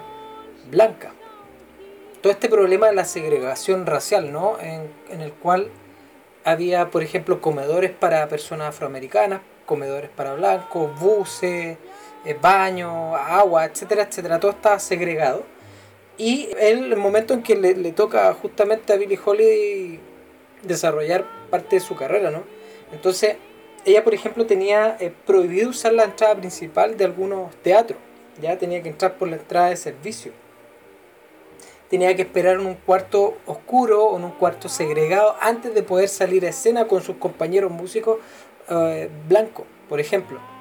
[0.69, 1.11] blancas.
[2.21, 4.57] Todo este problema de la segregación racial, ¿no?
[4.59, 5.69] En, en el cual
[6.45, 11.77] había, por ejemplo, comedores para personas afroamericanas, comedores para blancos, buses,
[12.25, 14.39] eh, baños, agua, etcétera, etcétera.
[14.39, 15.43] Todo estaba segregado.
[16.17, 19.99] Y en el momento en que le, toca justamente a Billie Holiday
[20.61, 22.43] desarrollar parte de su carrera, ¿no?
[22.91, 23.37] Entonces,
[23.85, 27.99] ella, por ejemplo, tenía eh, prohibido usar la entrada principal de algunos teatros.
[28.41, 30.31] Ya tenía que entrar por la entrada de servicio.
[31.89, 36.09] Tenía que esperar en un cuarto oscuro o en un cuarto segregado antes de poder
[36.09, 38.19] salir a escena con sus compañeros músicos
[38.69, 40.52] eh, blancos, por ejemplo.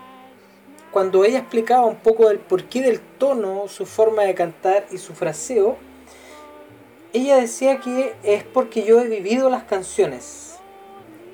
[0.93, 5.15] Cuando ella explicaba un poco del porqué del tono, su forma de cantar y su
[5.15, 5.79] fraseo,
[7.15, 10.57] ella decía que es porque yo he vivido las canciones,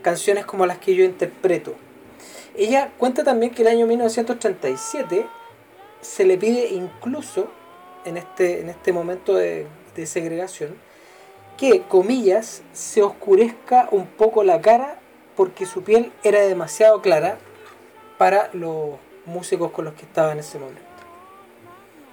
[0.02, 1.74] canciones como las que yo interpreto.
[2.56, 5.26] Ella cuenta también que el año 1937
[6.00, 7.48] se le pide incluso
[8.04, 10.76] en este, en este momento de, de segregación
[11.56, 15.00] que, comillas, se oscurezca un poco la cara
[15.34, 17.38] porque su piel era demasiado clara
[18.18, 18.98] para los
[19.28, 20.82] músicos con los que estaba en ese momento.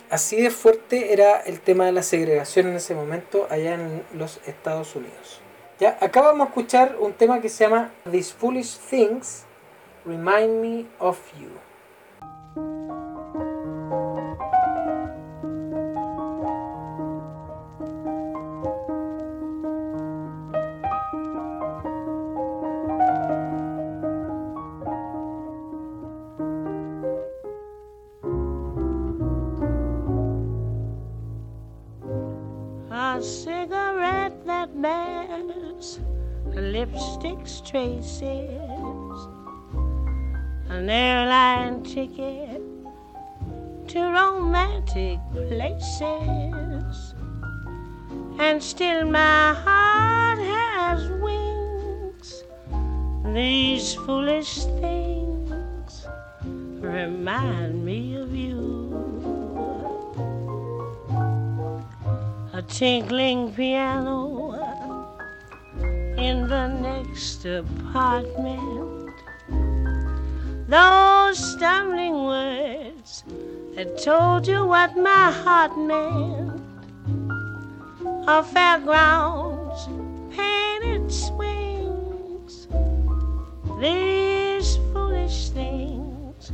[0.09, 4.39] Así de fuerte era el tema de la segregación en ese momento allá en los
[4.45, 5.41] Estados Unidos.
[5.80, 9.43] Ya, acá vamos a escuchar un tema que se llama These Foolish Things
[10.05, 11.64] Remind Me of You.
[37.26, 39.28] Lipstick's traces,
[40.69, 42.61] an airline ticket
[43.88, 47.15] to romantic places,
[48.39, 52.43] and still my heart has wings.
[53.34, 56.07] These foolish things
[56.80, 58.55] remind me of you.
[62.53, 64.45] a tinkling piano
[66.17, 67.04] in the next
[67.45, 69.11] apartment.
[70.68, 73.24] Those stumbling words
[73.76, 76.61] that told you what my heart meant.
[78.28, 79.88] A fairgrounds,
[80.36, 82.68] painted swings.
[83.80, 86.51] These foolish things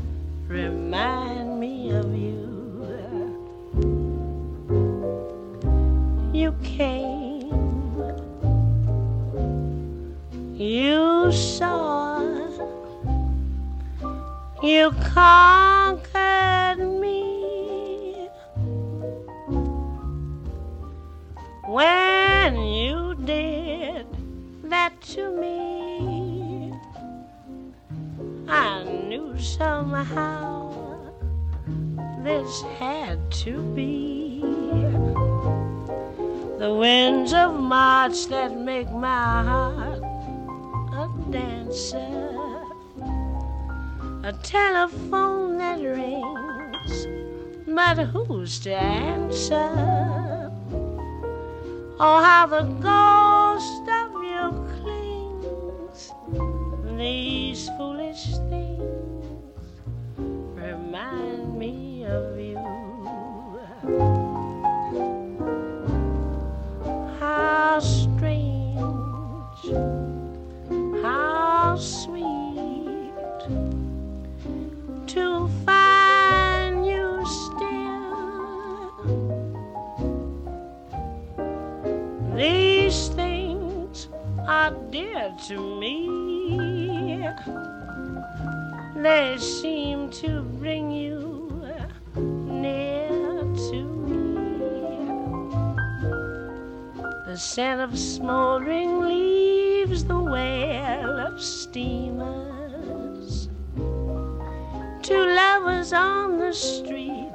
[0.47, 2.51] remind me of you.
[6.41, 7.20] you came.
[10.61, 12.21] You saw,
[14.61, 18.29] you conquered me.
[21.67, 24.05] When you did
[24.65, 26.71] that to me,
[28.47, 31.09] I knew somehow
[32.23, 34.41] this had to be
[36.59, 39.90] the winds of March that make my heart
[41.31, 41.97] dancer,
[44.23, 47.07] a telephone that rings,
[47.65, 50.51] but who's to answer?
[52.03, 54.49] Oh, how the ghost of you
[54.81, 56.11] clings.
[56.97, 59.53] These foolish things
[60.55, 62.50] remind me of you.
[71.71, 73.13] How sweet
[75.07, 78.91] to find you still.
[82.35, 84.09] These things
[84.45, 85.95] are dear to me.
[88.97, 91.30] They seem to bring you
[97.31, 103.47] The scent of smoldering leaves, the wail of steamers.
[105.01, 107.31] Two lovers on the street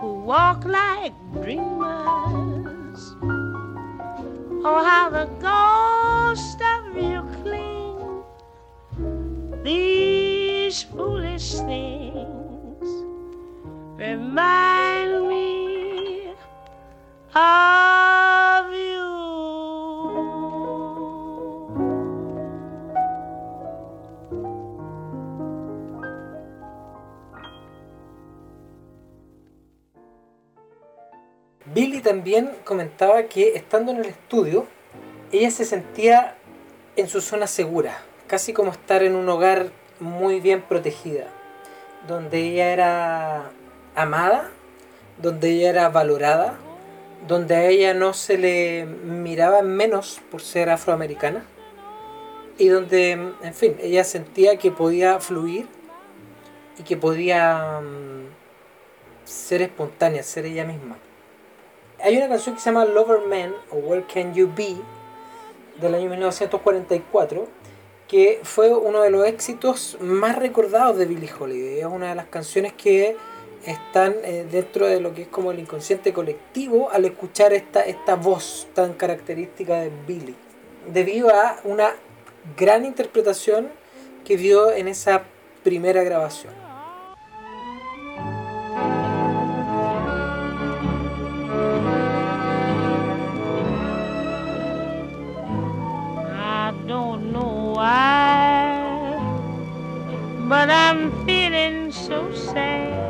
[0.00, 3.14] who walk like dreamers.
[4.64, 8.24] Oh, how the ghost of you cling.
[9.62, 12.88] These foolish things
[14.00, 15.81] remind me
[31.64, 34.66] Billy también comentaba que estando en el estudio,
[35.32, 36.36] ella se sentía
[36.96, 39.70] en su zona segura, casi como estar en un hogar
[40.00, 41.28] muy bien protegida,
[42.06, 43.50] donde ella era
[43.94, 44.50] amada,
[45.16, 46.58] donde ella era valorada,
[47.26, 51.44] donde a ella no se le miraba menos por ser afroamericana
[52.58, 55.66] y donde, en fin, ella sentía que podía fluir
[56.78, 58.26] y que podía mm,
[59.24, 60.96] ser espontánea, ser ella misma.
[62.02, 64.76] Hay una canción que se llama Lover Man o Where Can You Be
[65.80, 67.46] del año 1944
[68.12, 71.78] que fue uno de los éxitos más recordados de Billie Holiday.
[71.78, 73.16] Es una de las canciones que
[73.64, 78.16] están eh, dentro de lo que es como el inconsciente colectivo al escuchar esta, esta
[78.16, 80.34] voz tan característica de Billie.
[80.92, 81.90] Debido a una
[82.56, 83.70] gran interpretación
[84.24, 85.24] que dio en esa
[85.62, 86.62] primera grabación.
[100.52, 103.01] But I'm feeling so sad.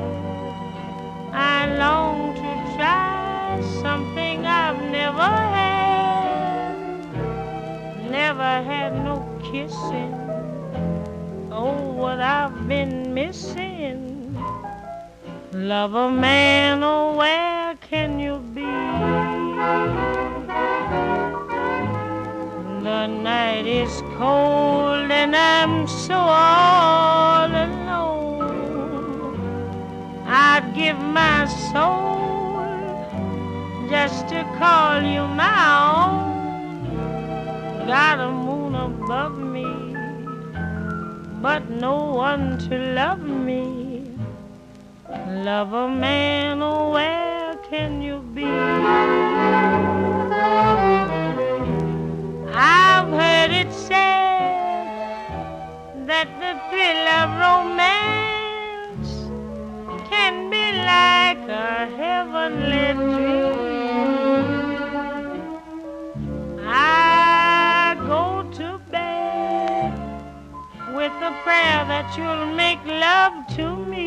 [1.33, 6.77] I long to try something I've never had.
[8.11, 10.13] Never had no kissing.
[11.51, 14.37] Oh, what I've been missing.
[15.53, 18.61] Love a man, oh, where can you be?
[22.83, 27.82] The night is cold and I'm so all alone.
[30.35, 32.57] I'd give my soul
[33.91, 35.61] just to call you my
[36.01, 37.87] own.
[37.87, 39.95] Got a moon above me,
[41.43, 44.07] but no one to love me.
[45.29, 48.47] Love a man, oh, where can you be?
[52.55, 54.87] I've heard it said
[56.07, 58.22] that the thrill of romance
[61.53, 64.43] a heavenly dream.
[66.67, 69.93] I go to bed
[70.97, 74.03] with a prayer that you'll make love to me.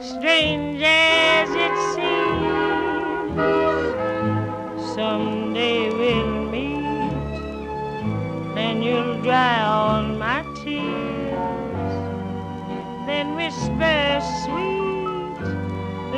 [0.00, 3.36] Strange as it seems
[4.94, 6.84] someday we'll meet
[8.56, 9.62] and you'll dry
[13.16, 15.40] then whisper sweet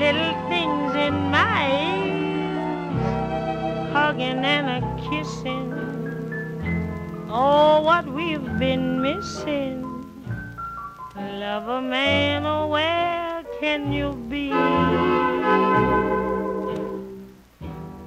[0.02, 1.58] little things in my
[1.94, 2.92] ears
[3.92, 5.70] hugging and a kissing.
[7.30, 9.76] Oh what we've been missing.
[11.14, 14.50] Love a man oh where can you be?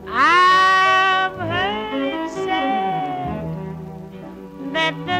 [0.05, 3.45] I've heard said
[4.75, 5.19] that the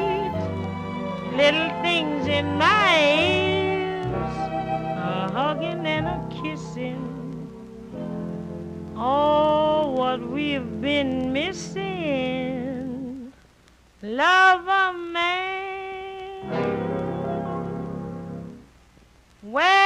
[1.41, 4.35] little things in my ears
[5.09, 7.01] a hugging and a kissing.
[8.95, 13.33] Oh what we've been missing.
[14.03, 16.43] Love a man.
[19.41, 19.80] Where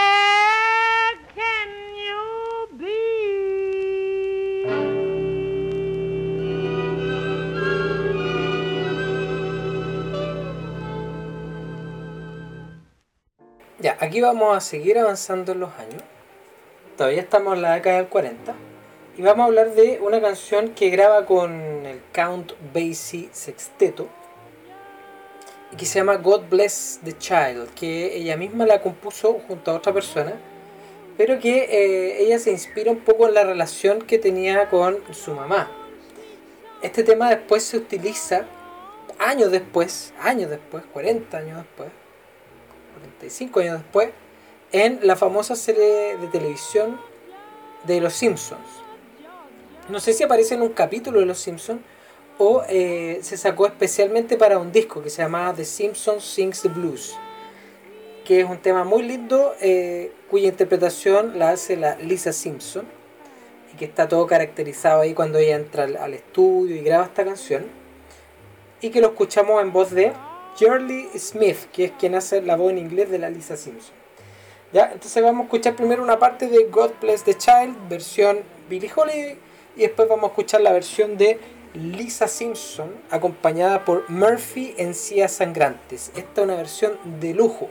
[13.87, 16.01] Aquí vamos a seguir avanzando en los años.
[16.97, 18.55] Todavía estamos en la década del 40.
[19.17, 24.07] Y vamos a hablar de una canción que graba con el Count Basie Sexteto.
[25.71, 27.73] Y que se llama God Bless the Child.
[27.75, 30.33] Que ella misma la compuso junto a otra persona.
[31.17, 35.33] Pero que eh, ella se inspira un poco en la relación que tenía con su
[35.33, 35.69] mamá.
[36.81, 38.45] Este tema después se utiliza
[39.19, 41.89] años después, años después, 40 años después,
[43.05, 44.09] 45 años después,
[44.71, 46.99] en la famosa serie de televisión
[47.85, 48.67] de Los Simpsons.
[49.89, 51.81] No sé si aparece en un capítulo de Los Simpsons
[52.37, 56.69] o eh, se sacó especialmente para un disco que se llamaba The Simpsons Sings the
[56.69, 57.15] Blues,
[58.25, 62.85] que es un tema muy lindo eh, cuya interpretación la hace la Lisa Simpson
[63.73, 67.65] y que está todo caracterizado ahí cuando ella entra al estudio y graba esta canción.
[68.81, 70.11] Y que lo escuchamos en voz de
[70.57, 73.93] Shirley Smith, que es quien hace la voz en inglés de la Lisa Simpson.
[74.73, 78.91] Ya, entonces vamos a escuchar primero una parte de God Bless the Child, versión Billie
[78.93, 79.37] Holiday,
[79.75, 81.39] y después vamos a escuchar la versión de
[81.73, 86.11] Lisa Simpson, acompañada por Murphy en Cías Sangrantes.
[86.15, 87.69] Esta es una versión de lujo.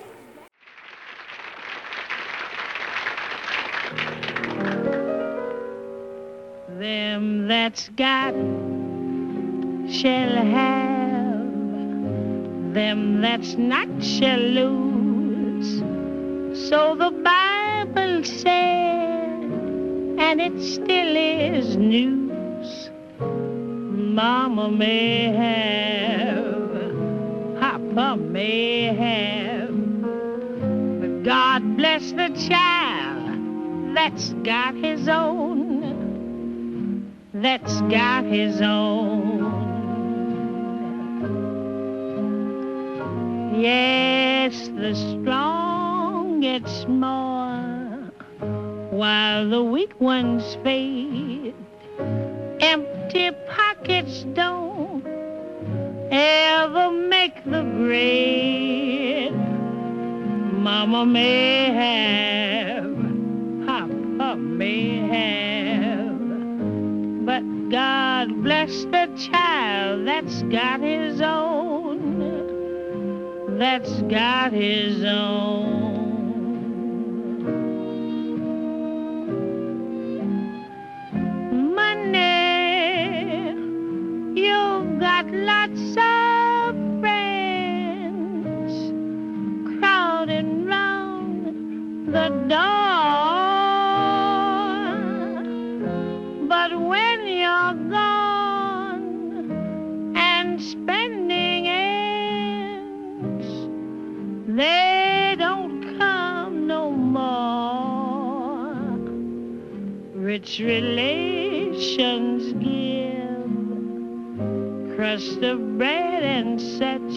[6.79, 8.35] Them that's got
[9.89, 11.04] shall have,
[12.75, 15.79] them that's not shall lose.
[16.69, 19.43] So the Bible said,
[20.19, 22.91] and it still is news.
[23.21, 26.41] Mama may have,
[27.61, 29.75] Papa may have,
[31.01, 35.55] but God bless the child that's got his own
[37.35, 39.44] that's got his own.
[43.57, 47.85] Yes, the strong get small
[48.91, 51.55] while the weak ones fade.
[52.61, 55.07] Empty pockets don't
[56.11, 59.33] ever make the grade.
[60.53, 62.97] Mama may have,
[63.67, 66.19] Papa may have,
[67.25, 72.24] but God bless the child that's got his own,
[73.59, 75.95] that's got his own.
[81.75, 83.51] Money,
[84.41, 88.73] you've got lots of friends
[89.79, 93.24] crowding round the door.
[104.57, 108.75] They don't come no more.
[110.15, 112.95] Rich relations give
[114.97, 117.13] crust of bread and such.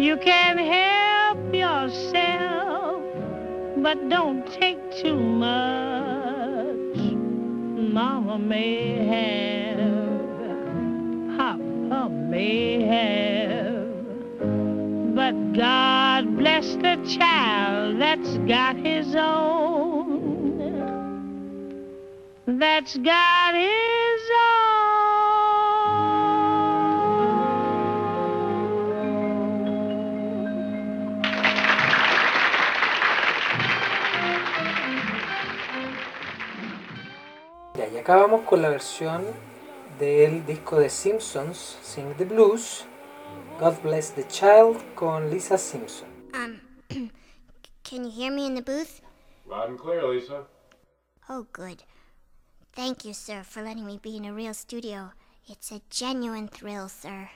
[0.00, 3.02] You can help yourself,
[3.78, 6.98] but don't take too much.
[7.92, 9.78] Mama may have,
[11.36, 13.88] Papa may have,
[15.16, 15.87] but God
[17.08, 20.76] child that's got his own,
[22.46, 24.68] that's got his own.
[37.74, 39.24] Ya, y acá vamos con la versión
[39.98, 42.84] del disco de Simpsons, Sing the Blues,
[43.58, 46.07] God Bless the Child, con Lisa Simpson.
[47.88, 49.00] Can you hear me in the booth?
[49.46, 50.44] Loud and clear, Lisa.
[51.30, 51.84] Oh, good.
[52.74, 55.12] Thank you, sir, for letting me be in a real studio.
[55.48, 57.30] It's a genuine thrill, sir.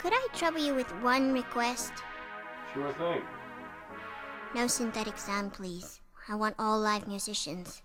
[0.00, 1.92] Could I trouble you with one request?
[2.74, 3.22] Sure thing.
[4.52, 6.00] No synthetic sound, please.
[6.28, 7.82] I want all live musicians.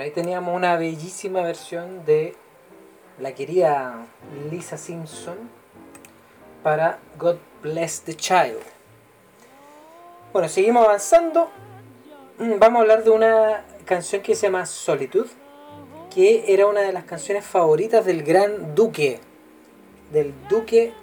[0.00, 2.34] Ahí teníamos una bellísima versión de
[3.18, 4.06] la querida
[4.50, 5.36] Lisa Simpson
[6.62, 8.56] para God Bless the Child.
[10.32, 11.50] Bueno, seguimos avanzando.
[12.38, 15.28] Mm, Vamos a hablar de una canción que se llama Solitude,
[16.08, 19.20] que era una de las canciones favoritas del gran duque,
[20.10, 20.94] del duque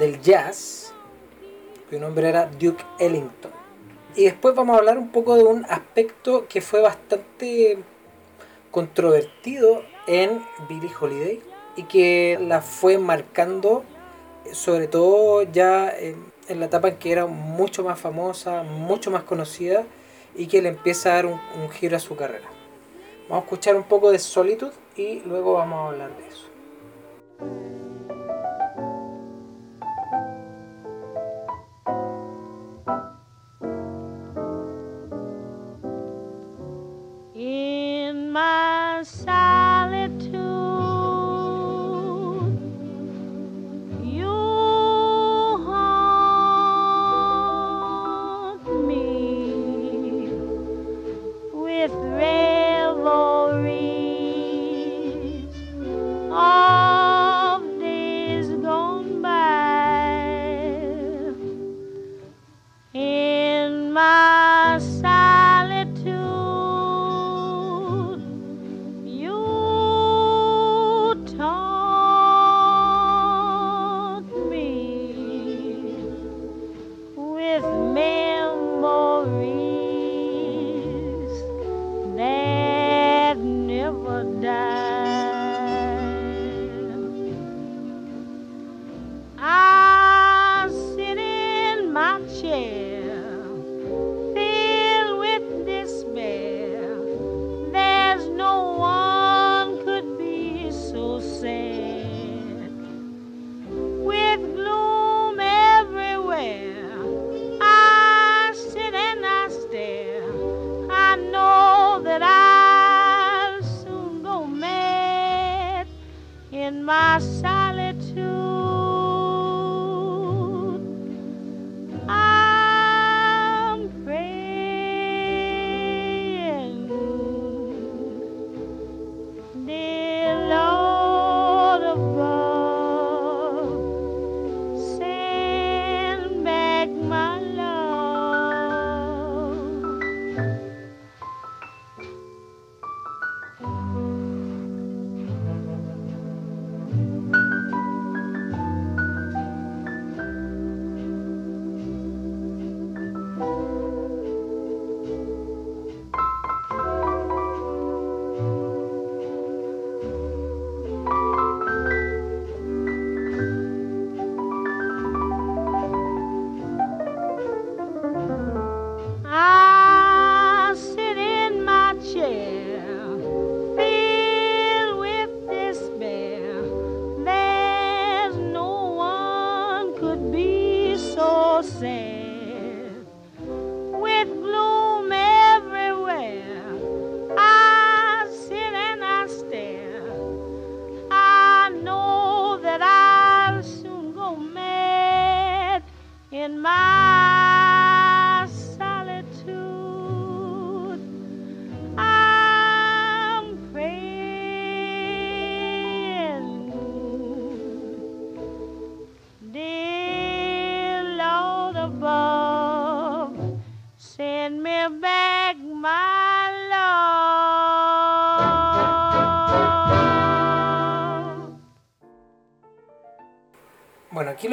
[0.00, 0.92] del jazz,
[1.88, 3.52] cuyo nombre era Duke Ellington.
[4.16, 7.78] Y después vamos a hablar un poco de un aspecto que fue bastante
[8.74, 11.40] controvertido en Billie Holiday
[11.76, 13.84] y que la fue marcando
[14.52, 19.22] sobre todo ya en, en la etapa en que era mucho más famosa, mucho más
[19.22, 19.84] conocida
[20.34, 22.48] y que le empieza a dar un, un giro a su carrera.
[23.28, 27.93] Vamos a escuchar un poco de Solitude y luego vamos a hablar de eso.
[38.34, 39.63] my side.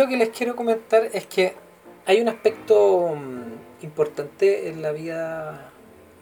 [0.01, 1.53] Lo que les quiero comentar es que
[2.07, 5.69] hay un aspecto mm, importante en la vida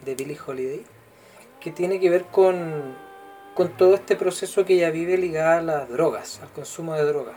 [0.04, 0.84] de Billie Holiday
[1.60, 2.94] que tiene que ver con,
[3.54, 7.36] con todo este proceso que ella vive ligada a las drogas, al consumo de drogas.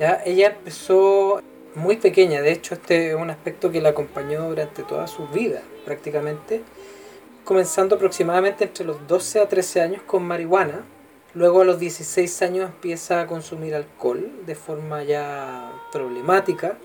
[0.00, 1.40] Ya, ella empezó
[1.76, 5.62] muy pequeña, de hecho este es un aspecto que la acompañó durante toda su vida
[5.84, 6.62] prácticamente,
[7.44, 10.84] comenzando aproximadamente entre los 12 a 13 años con marihuana,
[11.36, 16.78] luego a los 16 años empieza a consumir alcohol de forma ya problemática,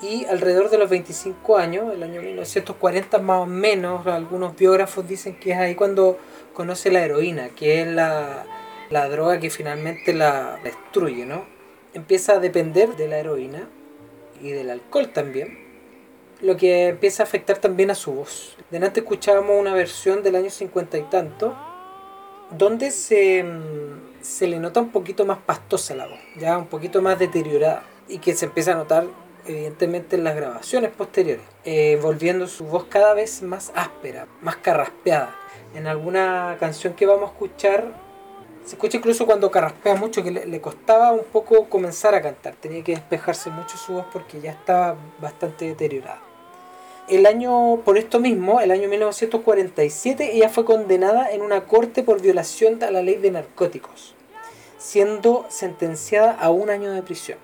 [0.00, 5.34] y alrededor de los 25 años, el año 1940 más o menos, algunos biógrafos dicen
[5.40, 6.16] que es ahí cuando
[6.54, 8.46] conoce la heroína, que es la,
[8.90, 11.44] la droga que finalmente la destruye, ¿no?
[11.94, 13.68] Empieza a depender de la heroína
[14.40, 15.58] y del alcohol también,
[16.40, 18.56] lo que empieza a afectar también a su voz.
[18.70, 21.56] Delante escuchábamos una versión del año 50 y tanto,
[22.50, 27.02] donde se, mm, se le nota un poquito más pastosa la voz, ya un poquito
[27.02, 29.06] más deteriorada, y que se empieza a notar
[29.46, 35.34] evidentemente en las grabaciones posteriores, eh, volviendo su voz cada vez más áspera, más carraspeada.
[35.74, 37.92] En alguna canción que vamos a escuchar,
[38.64, 42.54] se escucha incluso cuando carraspea mucho, que le, le costaba un poco comenzar a cantar,
[42.54, 46.27] tenía que despejarse mucho su voz porque ya estaba bastante deteriorada.
[47.08, 52.20] El año, por esto mismo, el año 1947, ella fue condenada en una corte por
[52.20, 54.14] violación a la ley de narcóticos,
[54.78, 57.38] siendo sentenciada a un año de prisión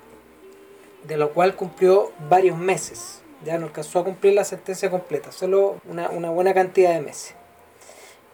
[1.07, 3.21] de lo cual cumplió varios meses.
[3.45, 7.35] Ya no alcanzó a cumplir la sentencia completa, solo una, buena cantidad de meses.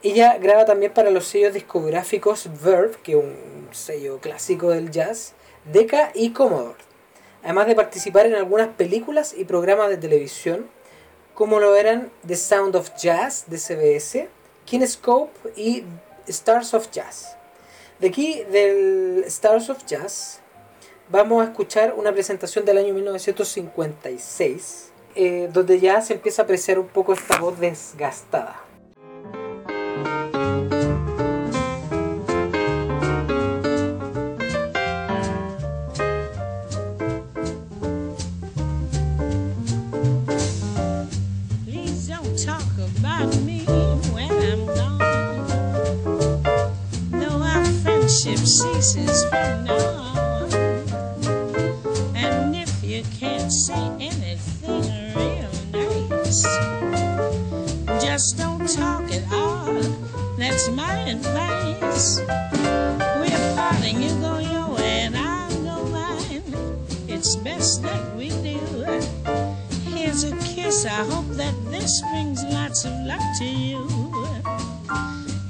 [0.02, 5.34] Ella graba también para los sellos discográficos Verve, que es un sello clásico del jazz,
[5.70, 6.78] Decca y Commodore.
[7.42, 10.68] Además de participar en algunas películas y programas de televisión,
[11.40, 14.28] como lo eran The Sound of Jazz de CBS,
[14.66, 15.84] Kinescope y
[16.26, 17.34] Stars of Jazz.
[17.98, 20.40] De aquí, del Stars of Jazz,
[21.08, 26.78] vamos a escuchar una presentación del año 1956, eh, donde ya se empieza a apreciar
[26.78, 28.62] un poco esta voz desgastada.
[48.50, 50.48] Ceases from now.
[52.16, 54.82] And if you can't say anything
[55.14, 56.42] real nice,
[58.02, 59.80] just don't talk at all.
[60.36, 62.18] That's my advice.
[63.20, 66.42] We're parting, you go your way and I'll go mine.
[67.06, 68.58] It's best that we do.
[69.94, 70.86] Here's a kiss.
[70.86, 74.09] I hope that this brings lots of luck to you.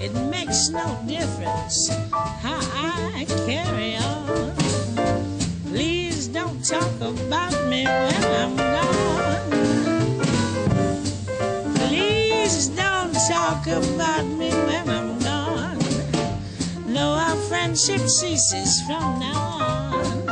[0.00, 2.58] It makes no difference how
[3.12, 4.56] I carry on.
[5.68, 9.50] Please don't talk about me when I'm gone.
[11.74, 15.78] Please don't talk about me when I'm gone.
[16.86, 20.28] Though our friendship ceases from now on.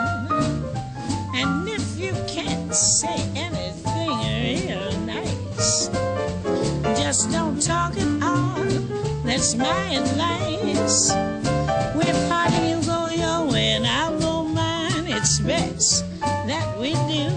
[1.35, 5.89] And if you can't say anything real nice,
[6.99, 8.08] just don't talk.
[9.39, 11.13] That's my advice.
[11.95, 15.07] We're parting, you go your way and I'll go mine.
[15.07, 17.31] It's best that we do.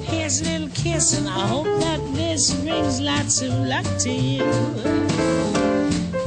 [0.00, 4.44] Here's a little kiss, and I hope that this brings lots of luck to you.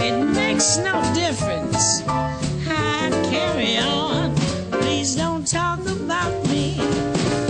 [0.04, 4.36] It makes no difference how I carry on.
[4.72, 6.76] Please don't talk about me.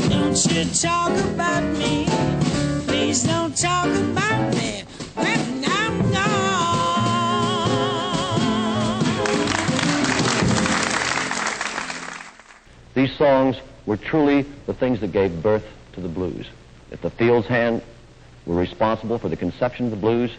[0.10, 2.06] Don't you talk about me.
[2.86, 4.83] Please don't talk about me
[12.94, 16.48] These songs were truly the things that gave birth to the blues.
[16.92, 17.82] If the Fields Hand
[18.46, 20.32] were responsible for the conception of the blues,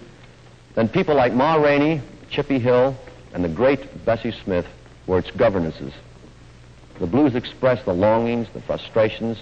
[0.74, 2.00] then people like Ma Rainey,
[2.30, 2.96] Chippy Hill,
[3.32, 4.66] and the great Bessie Smith
[5.06, 5.92] were its governesses.
[7.00, 9.38] The blues express the longings, the frustrations,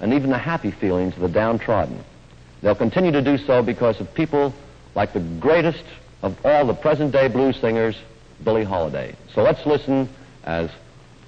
[0.00, 2.04] and even the happy feelings of the downtrodden.
[2.62, 4.54] They'll continue to do so because of people
[4.94, 5.84] like the greatest
[6.22, 7.96] of all the present day blues singers,
[8.42, 9.14] Billie Holiday.
[9.34, 10.08] So let's listen
[10.44, 10.70] as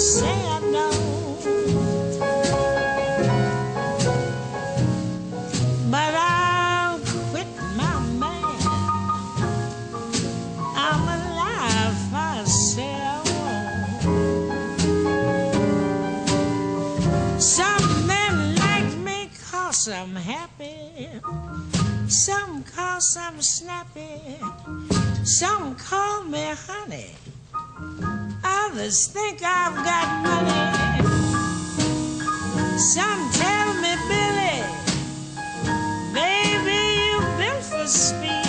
[0.00, 1.42] say I don't.
[5.90, 6.98] But I'll
[7.30, 8.60] quit my man.
[10.88, 13.28] I'm alive myself.
[17.38, 19.30] Some men like me
[19.88, 21.08] I'm happy.
[22.08, 22.64] Some
[23.18, 24.38] I'm snappy.
[25.24, 27.19] Some call me honey.
[28.72, 31.08] Others think I've got money.
[32.78, 34.62] Some tell me, Billy,
[36.14, 38.39] baby, you built for speed.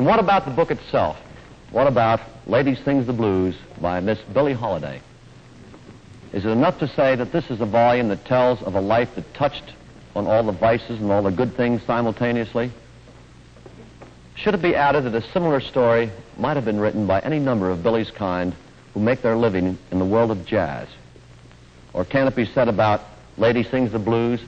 [0.00, 1.18] And what about the book itself?
[1.72, 5.02] What about Ladies Sings the Blues by Miss Billie Holiday?
[6.32, 9.14] Is it enough to say that this is a volume that tells of a life
[9.16, 9.74] that touched
[10.16, 12.72] on all the vices and all the good things simultaneously?
[14.36, 17.68] Should it be added that a similar story might have been written by any number
[17.68, 18.54] of Billie's kind
[18.94, 20.88] who make their living in the world of jazz?
[21.92, 23.02] Or can it be said about
[23.36, 24.40] Lady Sings the Blues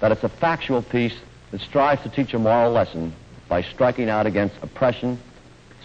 [0.00, 1.18] that it's a factual piece
[1.50, 3.14] that strives to teach a moral lesson
[3.52, 5.20] by striking out against oppression,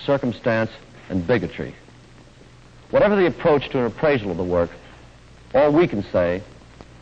[0.06, 0.72] circumstance,
[1.10, 1.76] and bigotry?
[2.92, 4.70] Whatever the approach to an appraisal of the work,
[5.54, 6.42] all we can say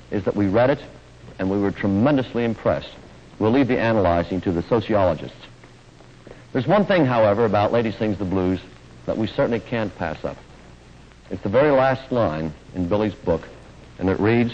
[0.10, 0.80] is that we read it
[1.38, 2.90] and we were tremendously impressed.
[3.38, 5.38] We'll leave the analyzing to the sociologists.
[6.52, 8.60] There's one thing, however, about Lady Sings the Blues
[9.06, 10.38] that we certainly can't pass up.
[11.30, 13.48] It's the very last line in Billy's book,
[14.00, 14.52] and it reads,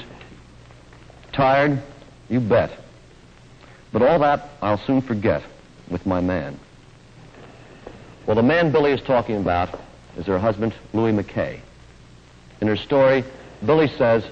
[1.31, 1.81] Tired?
[2.27, 2.77] You bet.
[3.93, 5.41] But all that I'll soon forget
[5.91, 6.57] with my man.
[8.25, 9.79] Well, the man Billy is talking about
[10.17, 11.59] is her husband, Louis McKay.
[12.61, 13.23] In her story,
[13.65, 14.23] Billy says,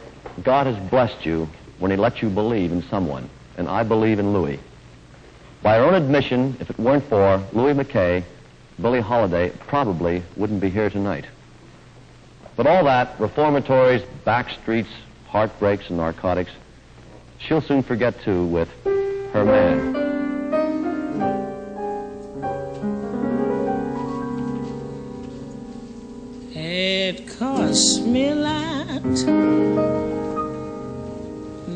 [0.44, 1.50] God has blessed you
[1.80, 4.60] when he let you believe in someone, and I believe in Louis.
[5.62, 8.24] By her own admission, if it weren't for Louis McKay,
[8.82, 11.26] Billie Holiday probably wouldn't be here tonight.
[12.56, 14.90] But all that, reformatories, back streets,
[15.28, 16.52] heartbreaks, and narcotics,
[17.40, 18.70] she'll soon forget too with
[19.34, 20.19] her man.
[27.10, 29.02] It costs me a lot,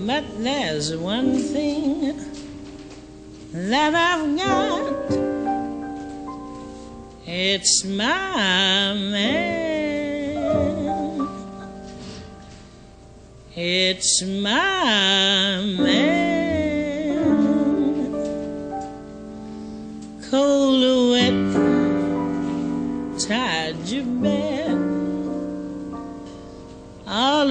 [0.05, 2.15] but there's one thing
[3.51, 5.09] that I've got.
[7.25, 10.37] It's my man.
[13.55, 16.13] It's my man.
[20.29, 20.92] Cold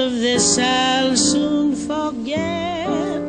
[0.02, 3.22] of this I'll soon forget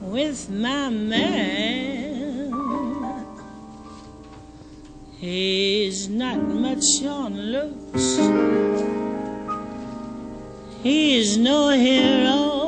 [0.00, 2.52] with my man.
[5.18, 8.06] He's not much on looks.
[10.84, 12.59] He's no hero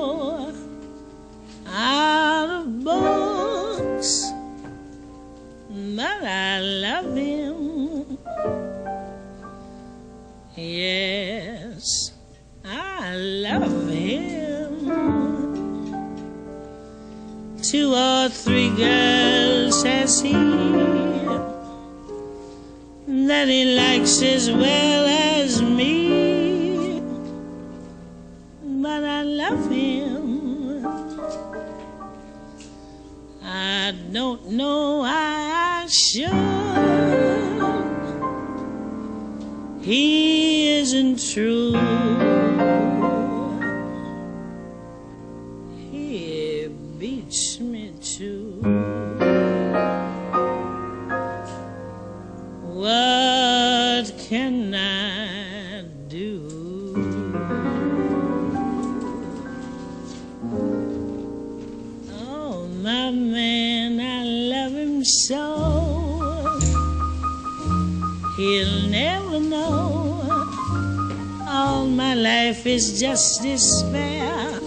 [72.98, 74.60] just despair.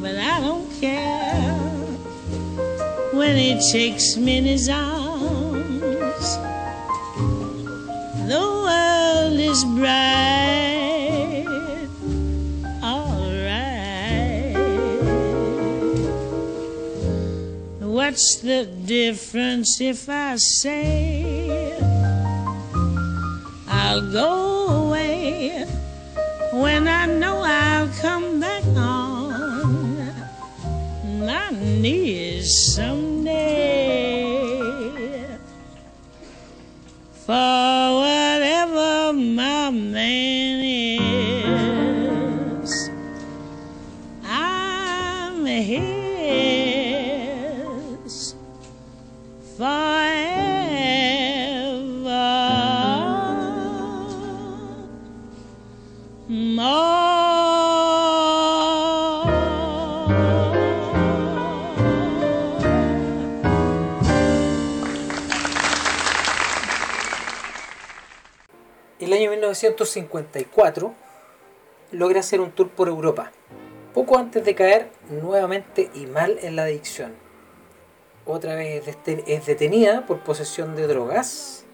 [0.00, 1.54] But I don't care
[3.12, 6.38] when he takes me in his arms.
[8.28, 11.46] The world is bright,
[12.82, 14.54] all right.
[17.80, 21.21] What's the difference if I say
[69.62, 70.94] 1954
[71.92, 73.30] logra hacer un tour por Europa,
[73.94, 77.14] poco antes de caer nuevamente y mal en la adicción.
[78.26, 78.82] Otra vez
[79.26, 81.64] es detenida por posesión de drogas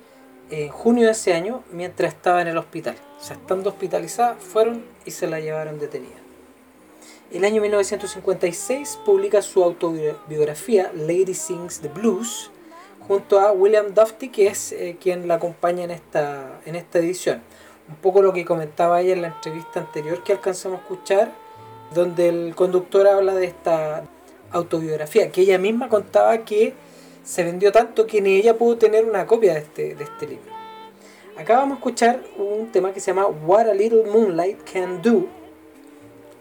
[0.51, 2.97] en junio de ese año mientras estaba en el hospital.
[3.20, 6.16] O sea, estando hospitalizada, fueron y se la llevaron detenida.
[7.31, 12.51] El año 1956 publica su autobiografía Lady Sings the Blues
[13.06, 17.43] junto a William Dufty, que es eh, quien la acompaña en esta, en esta edición.
[17.89, 21.32] Un poco lo que comentaba ella en la entrevista anterior que alcanzamos a escuchar,
[21.94, 24.05] donde el conductor habla de esta
[24.51, 26.74] autobiografía, que ella misma contaba que
[27.24, 30.52] se vendió tanto que ni ella pudo tener una copia de este, de este libro.
[31.36, 35.27] Acá vamos a escuchar un tema que se llama What a Little Moonlight Can Do,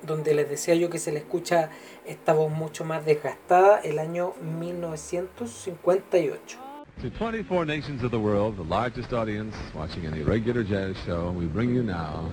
[0.02, 1.70] donde les decía yo que se le escucha
[2.06, 6.67] esta voz mucho más desgastada, el año 1958.
[7.02, 11.46] To 24 nations of the world, the largest audience watching any regular jazz show, we
[11.46, 12.32] bring you now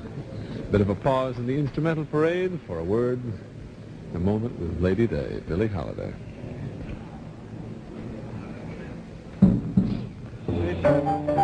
[0.59, 3.21] a bit of a pause in the instrumental parade for a word,
[4.15, 6.15] a moment with Lady Day, Billie Holiday.
[10.87, 11.44] Oh,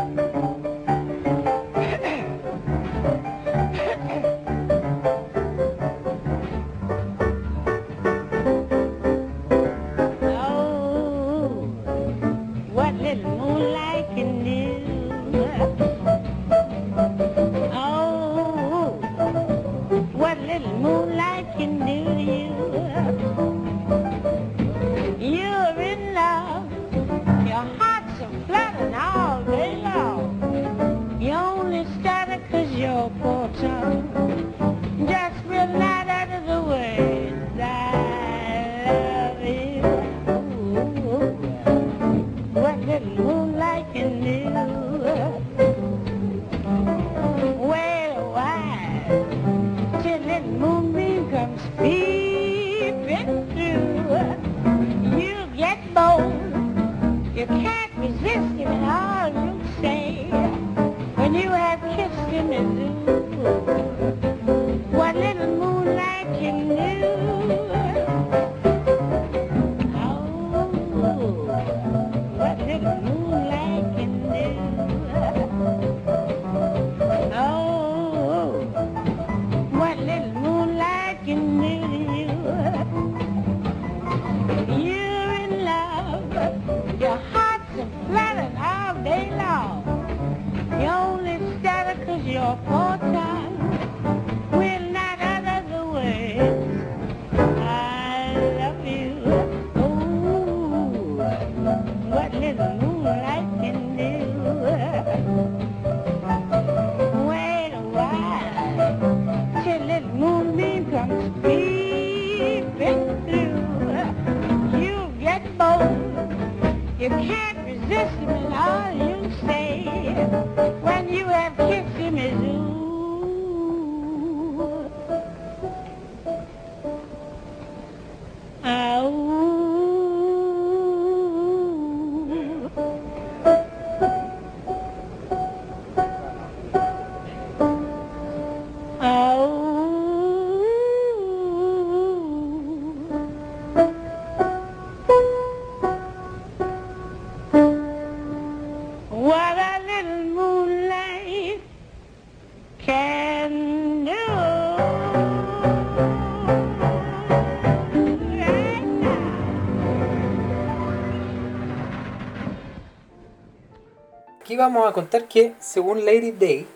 [164.61, 166.67] vamos a contar que, según Lady Day,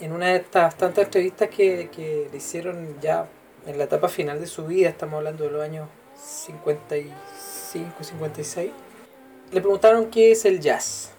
[0.00, 3.26] en una de estas tantas entrevistas que, que le hicieron ya
[3.66, 8.70] en la etapa final de su vida, estamos hablando de los años 55, 56,
[9.52, 11.10] le preguntaron qué es el jazz.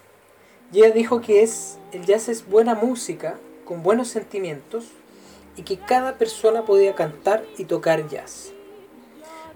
[0.72, 4.86] Y ella dijo que es, el jazz es buena música, con buenos sentimientos,
[5.56, 8.51] y que cada persona podía cantar y tocar jazz.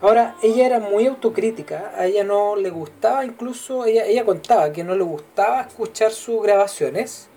[0.01, 4.83] Ahora, ella era muy autocrítica, a ella no le gustaba, incluso ella, ella contaba que
[4.83, 7.29] no le gustaba escuchar sus grabaciones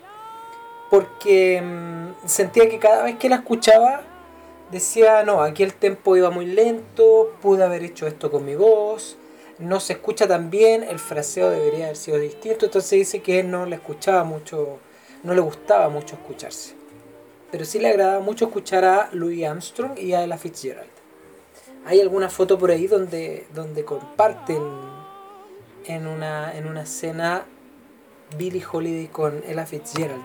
[0.90, 4.02] porque mm, sentía que cada vez que la escuchaba
[4.70, 9.16] decía, no, aquí el tempo iba muy lento, pude haber hecho esto con mi voz,
[9.58, 13.66] no se escucha tan bien, el fraseo debería haber sido distinto, entonces dice que no
[13.66, 14.78] le escuchaba mucho,
[15.22, 16.74] no le gustaba mucho escucharse.
[17.50, 20.97] Pero sí le agradaba mucho escuchar a Louis Armstrong y a Ella Fitzgerald.
[21.88, 24.62] Hay alguna foto por ahí donde, donde comparten
[25.86, 27.44] en una, en una escena
[28.36, 30.20] Billie Holiday con Ella Fitzgerald.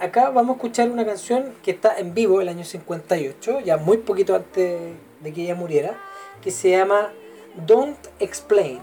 [0.00, 3.98] Acá vamos a escuchar una canción que está en vivo el año 58, ya muy
[3.98, 5.98] poquito antes de que ella muriera,
[6.40, 7.10] que se llama
[7.66, 8.78] Don't Explain.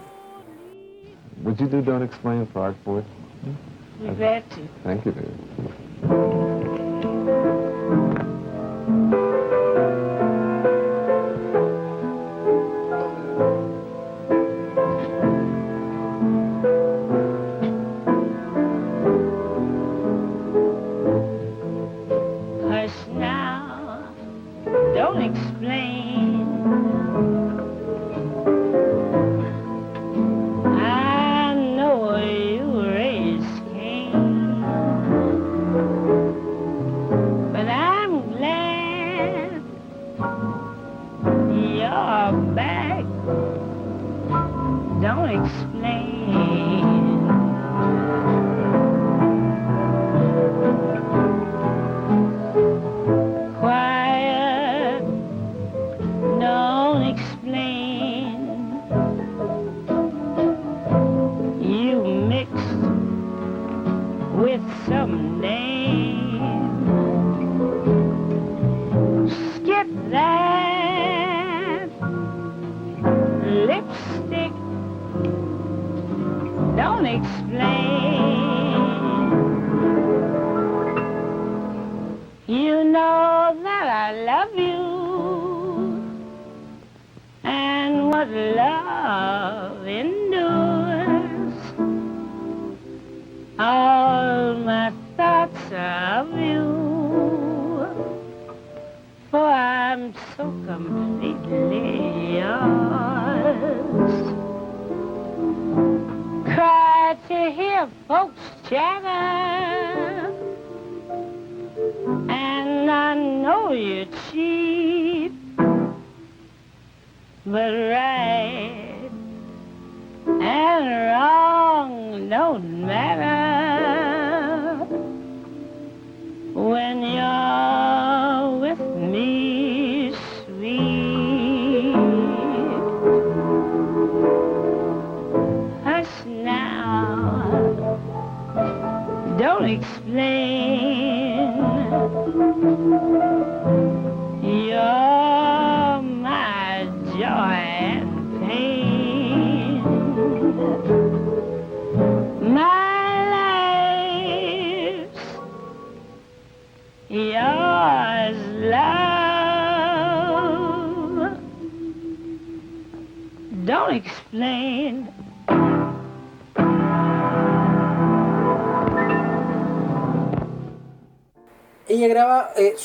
[1.42, 2.72] Would you do Don't Explain for
[4.16, 4.60] bet to.
[4.84, 6.43] Thank you.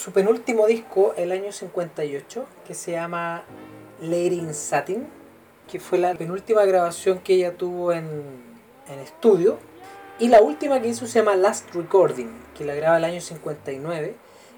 [0.09, 3.43] Su penúltimo disco el año 58, que se llama
[4.01, 5.07] Lady in Satin,
[5.71, 8.23] que fue la penúltima grabación que ella tuvo en,
[8.87, 9.59] en estudio.
[10.17, 14.15] Y la última que hizo se llama Last Recording, que la graba el año 59,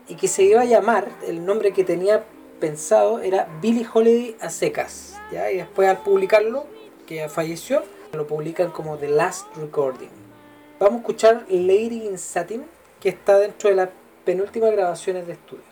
[0.08, 2.24] y que se iba a llamar, el nombre que tenía
[2.62, 5.20] pensado era Billie Holiday a secas.
[5.34, 5.52] ¿ya?
[5.52, 6.66] Y después al publicarlo,
[7.06, 7.84] que ya falleció,
[8.14, 10.12] lo publican como The Last Recording.
[10.80, 12.64] Vamos a escuchar Lady in Satin,
[13.02, 13.90] que está dentro de las
[14.24, 15.71] penúltimas grabaciones de estudio.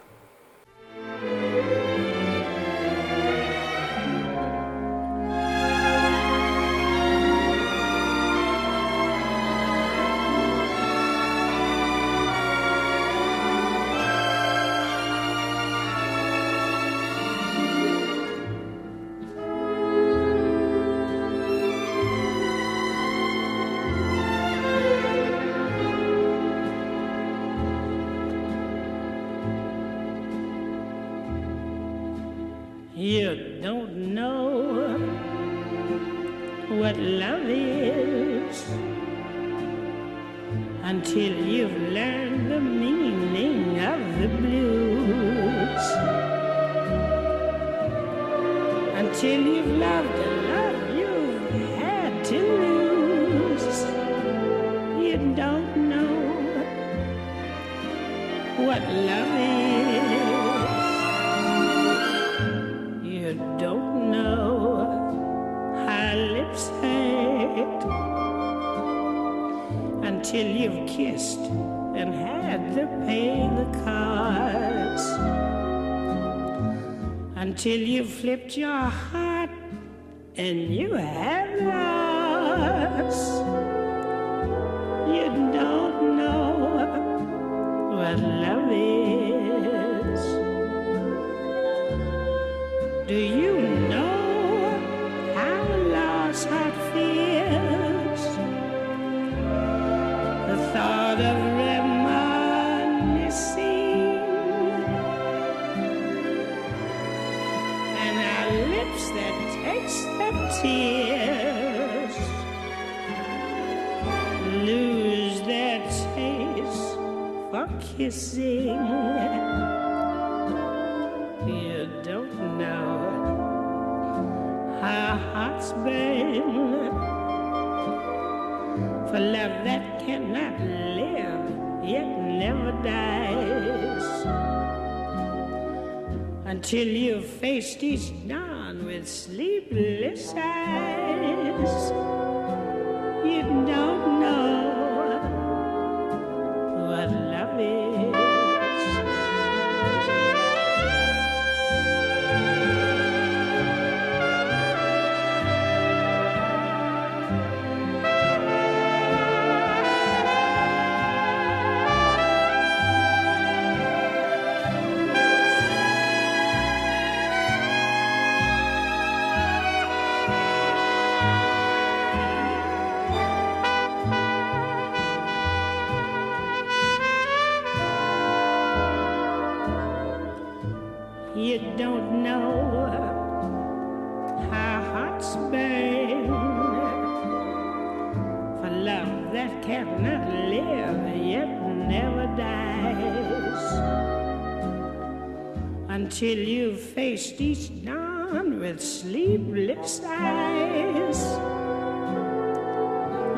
[197.20, 201.22] Each dawn with sleepless eyes.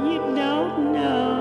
[0.05, 1.40] You don't know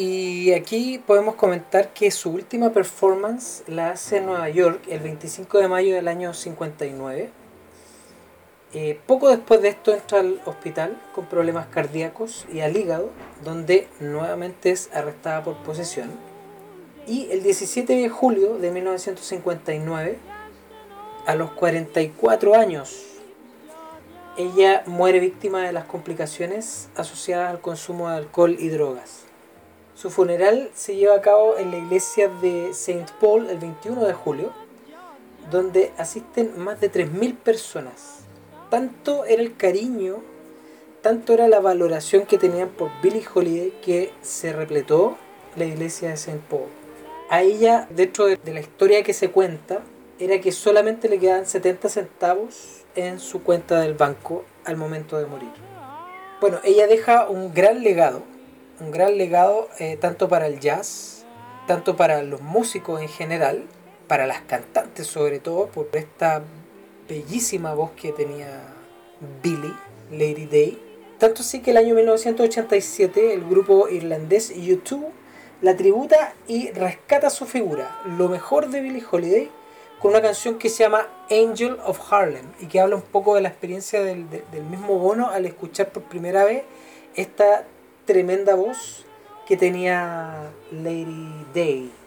[0.00, 5.58] y aquí podemos comentar que su última performance la hace en Nueva York el 25
[5.58, 7.28] de mayo del año 59.
[8.72, 13.10] Eh, poco después de esto entra al hospital con problemas cardíacos y al hígado,
[13.44, 16.08] donde nuevamente es arrestada por posesión.
[17.06, 20.18] Y el 17 de julio de 1959,
[21.26, 23.04] a los 44 años,
[24.38, 29.29] ella muere víctima de las complicaciones asociadas al consumo de alcohol y drogas.
[30.00, 34.14] Su funeral se lleva a cabo en la iglesia de Saint Paul el 21 de
[34.14, 34.50] julio,
[35.50, 38.20] donde asisten más de 3.000 personas.
[38.70, 40.22] Tanto era el cariño,
[41.02, 45.18] tanto era la valoración que tenían por Billie Holiday que se repletó
[45.56, 46.68] la iglesia de Saint Paul.
[47.28, 49.82] A ella, dentro de de la historia que se cuenta,
[50.18, 55.26] era que solamente le quedaban 70 centavos en su cuenta del banco al momento de
[55.26, 55.52] morir.
[56.40, 58.22] Bueno, ella deja un gran legado,
[58.80, 61.24] un gran legado eh, tanto para el jazz,
[61.66, 63.64] tanto para los músicos en general,
[64.08, 66.42] para las cantantes sobre todo, por esta
[67.08, 68.62] bellísima voz que tenía
[69.42, 69.74] Billie,
[70.10, 70.82] Lady Day.
[71.18, 75.04] Tanto así que el año 1987 el grupo irlandés U2
[75.60, 79.50] la tributa y rescata su figura, lo mejor de Billie Holiday,
[80.00, 83.42] con una canción que se llama Angel of Harlem y que habla un poco de
[83.42, 86.62] la experiencia del, de- del mismo Bono al escuchar por primera vez
[87.14, 87.64] esta
[88.10, 89.04] tremenda voz
[89.46, 91.99] que tenía Lady Day.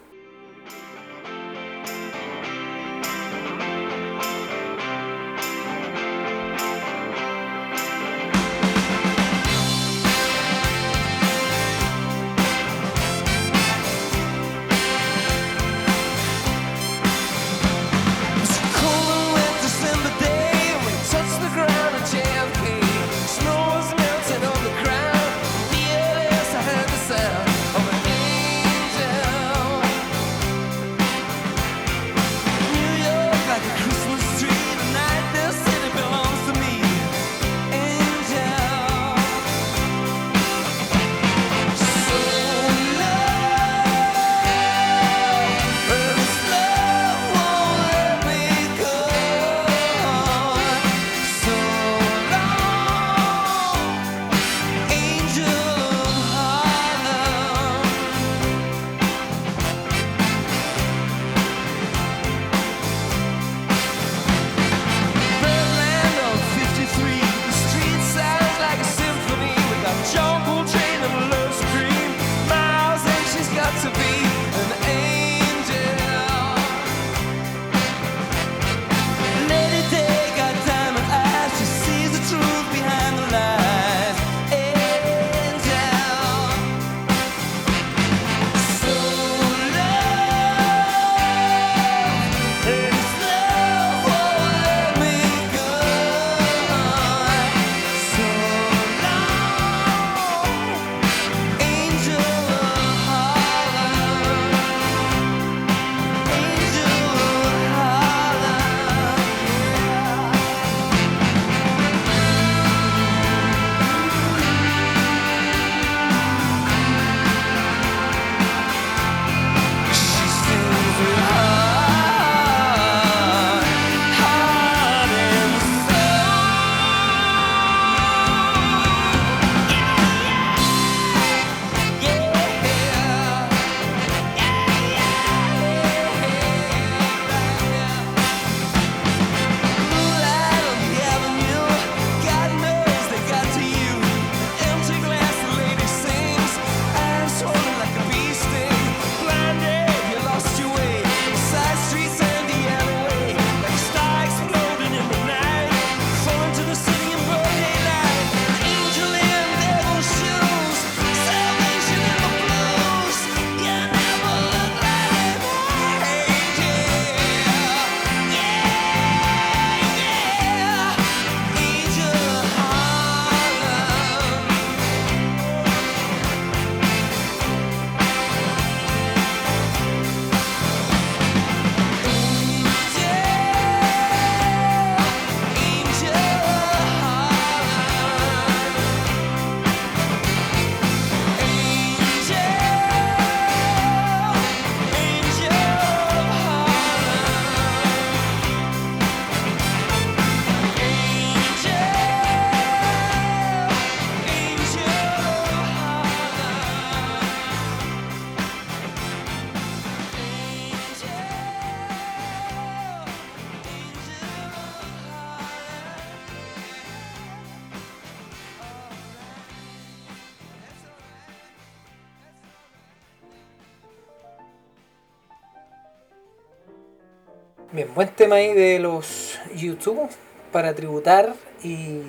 [228.15, 230.07] Tema ahí de los YouTube
[230.51, 231.33] para tributar
[231.63, 232.01] y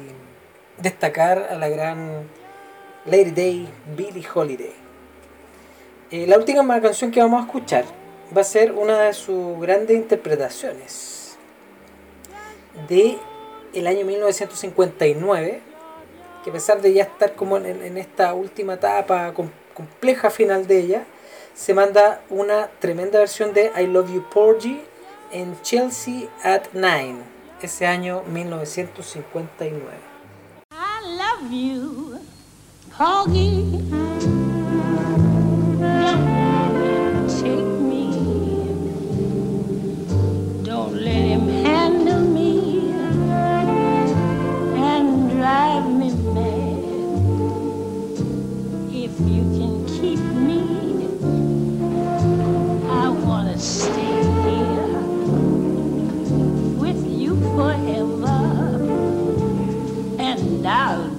[0.79, 2.29] destacar a la gran
[3.07, 4.73] Lady Day, Billie Holiday.
[6.11, 7.85] Eh, la última canción que vamos a escuchar
[8.37, 11.39] va a ser una de sus grandes interpretaciones
[12.89, 13.17] de
[13.73, 15.61] el año 1959
[16.45, 20.79] que a pesar de ya estar como en, esta última etapa com- compleja final de
[20.81, 21.05] ella
[21.55, 24.81] se manda una tremenda versión de I Love You Porgy
[25.35, 27.23] en Chelsea at Nine
[27.61, 29.83] ese año 1959
[30.71, 32.21] I love you,
[32.97, 33.81] Porgy.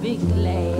[0.06, 0.78] Be glad.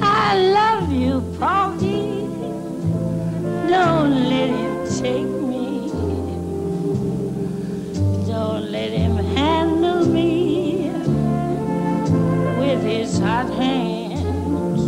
[0.00, 2.28] I love you, Porgy.
[3.68, 5.90] Don't let him take me.
[8.28, 10.90] Don't let him handle me
[12.60, 14.84] with his hot hands.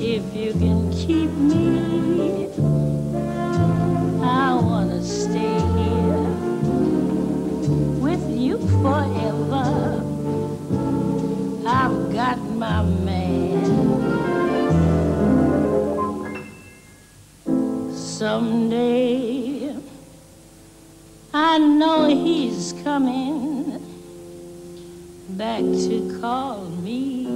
[0.00, 2.48] If you can keep me,
[4.22, 6.22] I wanna stay here
[8.06, 9.81] with you forever.
[12.62, 13.66] My man.
[17.92, 19.74] Someday
[21.34, 23.82] I know he's coming
[25.30, 27.26] back to call me.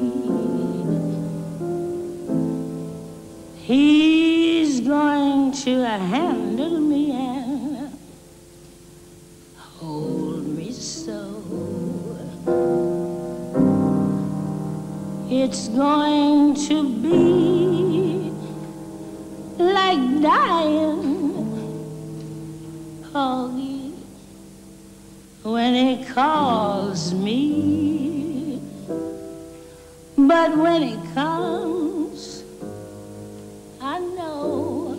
[3.57, 6.46] He's going to handle me
[15.29, 18.31] It's going to be
[19.59, 21.43] like dying,
[23.13, 23.93] Porgy,
[25.43, 28.61] when he calls me.
[30.17, 32.45] But when he comes,
[33.81, 34.97] I know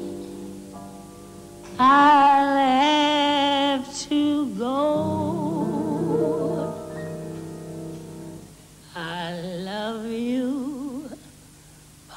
[1.79, 2.57] I'll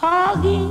[0.01, 0.70] hugging.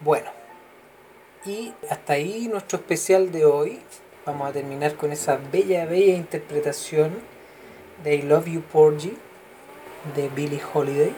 [0.00, 0.30] Bueno,
[1.46, 3.80] y hasta ahí nuestro especial de hoy.
[4.26, 7.12] Vamos a terminar con esa bella, bella interpretación
[8.02, 9.16] de I Love You Porgy
[10.16, 11.14] de Billie Holiday.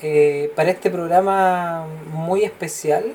[0.00, 3.14] Eh, para este programa muy especial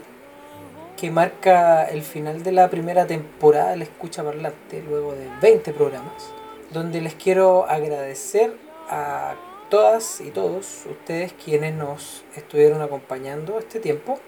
[0.98, 5.72] que marca el final de la primera temporada de la Escucha Parlante, luego de 20
[5.74, 6.34] programas,
[6.72, 8.54] donde les quiero agradecer
[8.90, 9.36] a
[9.70, 14.20] todas y todos ustedes quienes nos estuvieron acompañando este tiempo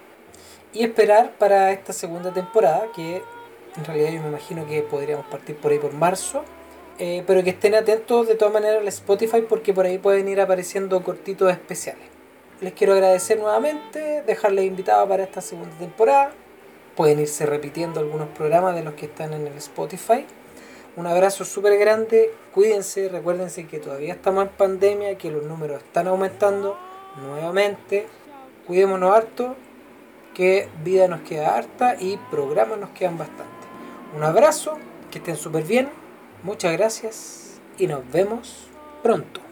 [0.72, 3.24] y esperar para esta segunda temporada que
[3.76, 6.44] en realidad yo me imagino que podríamos partir por ahí por marzo
[7.00, 10.42] eh, pero que estén atentos de todas maneras al Spotify porque por ahí pueden ir
[10.42, 12.04] apareciendo cortitos especiales.
[12.60, 16.34] Les quiero agradecer nuevamente dejarles invitados para esta segunda temporada
[17.00, 20.26] pueden irse repitiendo algunos programas de los que están en el Spotify
[20.98, 26.10] un abrazo súper grande cuídense recuérdense que todavía estamos en pandemia que los números están
[26.10, 26.78] aumentando
[27.24, 28.06] nuevamente
[28.68, 29.56] cuidémonos harto
[30.40, 33.68] que vida nos queda harta y programas nos quedan bastante.
[34.16, 34.78] Un abrazo,
[35.12, 35.90] que estén súper bien,
[36.44, 38.70] muchas gracias y nos vemos
[39.04, 39.49] pronto.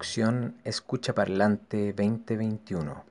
[0.00, 3.09] Producción Escucha Parlante 2021.